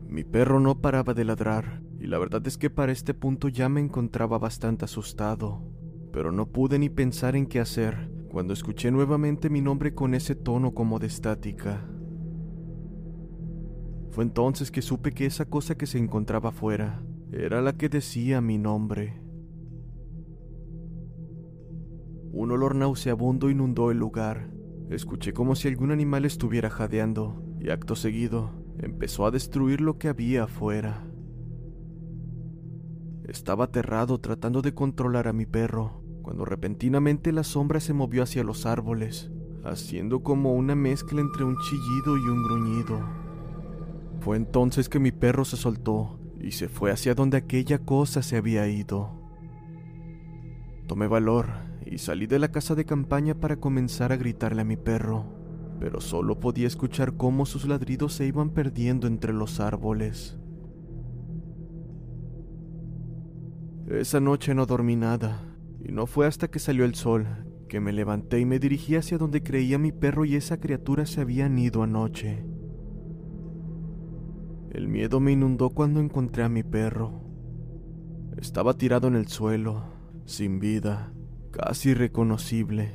Mi 0.08 0.24
perro 0.24 0.60
no 0.60 0.82
paraba 0.82 1.14
de 1.14 1.24
ladrar, 1.24 1.84
y 2.00 2.08
la 2.08 2.18
verdad 2.18 2.46
es 2.48 2.58
que 2.58 2.72
para 2.72 2.92
este 2.92 3.14
punto 3.14 3.48
ya 3.48 3.70
me 3.70 3.82
encontraba 3.82 4.40
bastante 4.40 4.86
asustado, 4.86 5.62
pero 6.12 6.32
no 6.32 6.48
pude 6.48 6.80
ni 6.80 6.90
pensar 6.90 7.36
en 7.36 7.46
qué 7.46 7.60
hacer 7.60 8.10
cuando 8.32 8.54
escuché 8.54 8.90
nuevamente 8.92 9.50
mi 9.50 9.62
nombre 9.62 9.94
con 9.94 10.16
ese 10.16 10.36
tono 10.36 10.74
como 10.74 10.98
de 10.98 11.08
estática. 11.08 11.88
Entonces 14.22 14.72
que 14.72 14.82
supe 14.82 15.12
que 15.12 15.26
esa 15.26 15.46
cosa 15.46 15.76
que 15.76 15.88
se 15.88 15.98
encontraba 15.98 16.50
afuera 16.50 17.02
era 17.32 17.62
la 17.62 17.74
que 17.74 17.90
decía 17.90 18.42
mi 18.42 18.58
nombre. 18.58 19.22
Un 22.32 22.52
olor 22.52 22.76
nauseabundo 22.76 23.50
inundó 23.50 23.92
el 23.92 23.98
lugar. 23.98 24.50
Escuché 24.90 25.34
como 25.34 25.56
si 25.56 25.68
algún 25.68 25.92
animal 25.92 26.26
estuviera 26.26 26.70
jadeando 26.70 27.44
y 27.60 27.70
acto 27.70 27.96
seguido 27.96 28.60
empezó 28.80 29.26
a 29.26 29.32
destruir 29.32 29.82
lo 29.82 29.98
que 29.98 30.08
había 30.08 30.44
afuera. 30.44 31.06
Estaba 33.26 33.66
aterrado 33.66 34.20
tratando 34.20 34.62
de 34.62 34.74
controlar 34.74 35.28
a 35.28 35.34
mi 35.34 35.46
perro, 35.46 36.02
cuando 36.22 36.46
repentinamente 36.46 37.32
la 37.32 37.44
sombra 37.44 37.80
se 37.80 37.94
movió 37.94 38.24
hacia 38.24 38.44
los 38.44 38.66
árboles, 38.66 39.32
haciendo 39.64 40.24
como 40.24 40.54
una 40.54 40.76
mezcla 40.76 41.22
entre 41.22 41.44
un 41.44 41.58
chillido 41.58 42.18
y 42.18 42.22
un 42.22 42.44
gruñido. 42.44 43.19
Fue 44.22 44.38
entonces 44.38 44.90
que 44.90 45.00
mi 45.00 45.12
perro 45.12 45.46
se 45.46 45.58
soltó 45.58 46.20
y 46.40 46.52
se 46.52 46.68
fue 46.68 46.92
hacia 46.92 47.16
donde 47.16 47.38
aquella 47.38 47.80
cosa 47.80 48.22
se 48.22 48.38
había 48.38 48.68
ido. 48.68 49.20
Tomé 50.88 51.08
valor 51.08 51.48
y 51.86 52.00
salí 52.00 52.28
de 52.28 52.40
la 52.40 52.52
casa 52.52 52.76
de 52.76 52.86
campaña 52.86 53.36
para 53.36 53.58
comenzar 53.58 54.12
a 54.12 54.18
gritarle 54.18 54.62
a 54.62 54.66
mi 54.66 54.78
perro, 54.78 55.26
pero 55.80 56.02
solo 56.02 56.40
podía 56.40 56.68
escuchar 56.68 57.16
cómo 57.16 57.46
sus 57.46 57.66
ladridos 57.66 58.14
se 58.14 58.26
iban 58.26 58.50
perdiendo 58.50 59.08
entre 59.08 59.34
los 59.34 59.60
árboles. 59.60 60.38
Esa 63.88 64.20
noche 64.20 64.54
no 64.54 64.66
dormí 64.66 64.96
nada, 64.96 65.42
y 65.84 65.92
no 65.92 66.06
fue 66.06 66.28
hasta 66.28 66.50
que 66.50 66.60
salió 66.60 66.86
el 66.86 66.96
sol 66.96 67.26
que 67.70 67.80
me 67.80 67.94
levanté 67.94 68.40
y 68.40 68.46
me 68.46 68.60
dirigí 68.60 68.96
hacia 68.96 69.18
donde 69.18 69.44
creía 69.44 69.78
mi 69.78 69.92
perro 69.92 70.26
y 70.26 70.36
esa 70.36 70.60
criatura 70.60 71.06
se 71.06 71.22
habían 71.22 71.58
ido 71.58 71.84
anoche. 71.84 72.49
El 74.72 74.88
miedo 74.88 75.20
me 75.20 75.32
inundó 75.32 75.72
cuando 75.72 76.00
encontré 76.00 76.44
a 76.44 76.50
mi 76.50 76.62
perro. 76.62 77.24
Estaba 78.38 78.76
tirado 78.76 79.08
en 79.08 79.16
el 79.16 79.28
suelo, 79.28 79.84
sin 80.26 80.60
vida, 80.60 81.12
casi 81.50 81.90
irreconocible. 81.90 82.92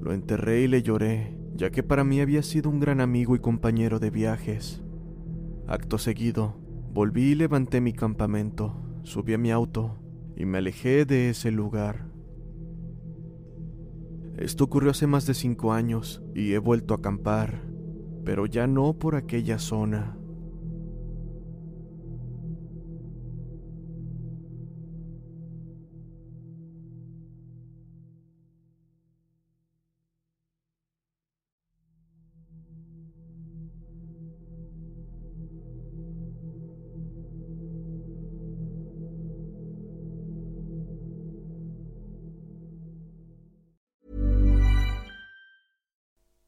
Lo 0.00 0.14
enterré 0.14 0.62
y 0.62 0.68
le 0.68 0.82
lloré, 0.82 1.38
ya 1.54 1.70
que 1.70 1.82
para 1.82 2.04
mí 2.04 2.20
había 2.20 2.42
sido 2.42 2.70
un 2.70 2.80
gran 2.80 3.02
amigo 3.02 3.36
y 3.36 3.38
compañero 3.38 3.98
de 3.98 4.08
viajes. 4.08 4.82
Acto 5.66 5.98
seguido, 5.98 6.56
volví 6.92 7.32
y 7.32 7.34
levanté 7.34 7.82
mi 7.82 7.92
campamento, 7.92 8.82
subí 9.02 9.34
a 9.34 9.38
mi 9.38 9.50
auto 9.50 9.98
y 10.36 10.46
me 10.46 10.58
alejé 10.58 11.04
de 11.04 11.28
ese 11.28 11.50
lugar. 11.50 12.06
Esto 14.38 14.64
ocurrió 14.64 14.90
hace 14.90 15.06
más 15.06 15.26
de 15.26 15.34
cinco 15.34 15.74
años 15.74 16.22
y 16.34 16.52
he 16.52 16.58
vuelto 16.58 16.94
a 16.94 16.98
acampar, 16.98 17.62
pero 18.26 18.44
ya 18.46 18.66
no 18.66 18.92
por 18.92 19.14
aquella 19.14 19.56
zona. 19.56 20.16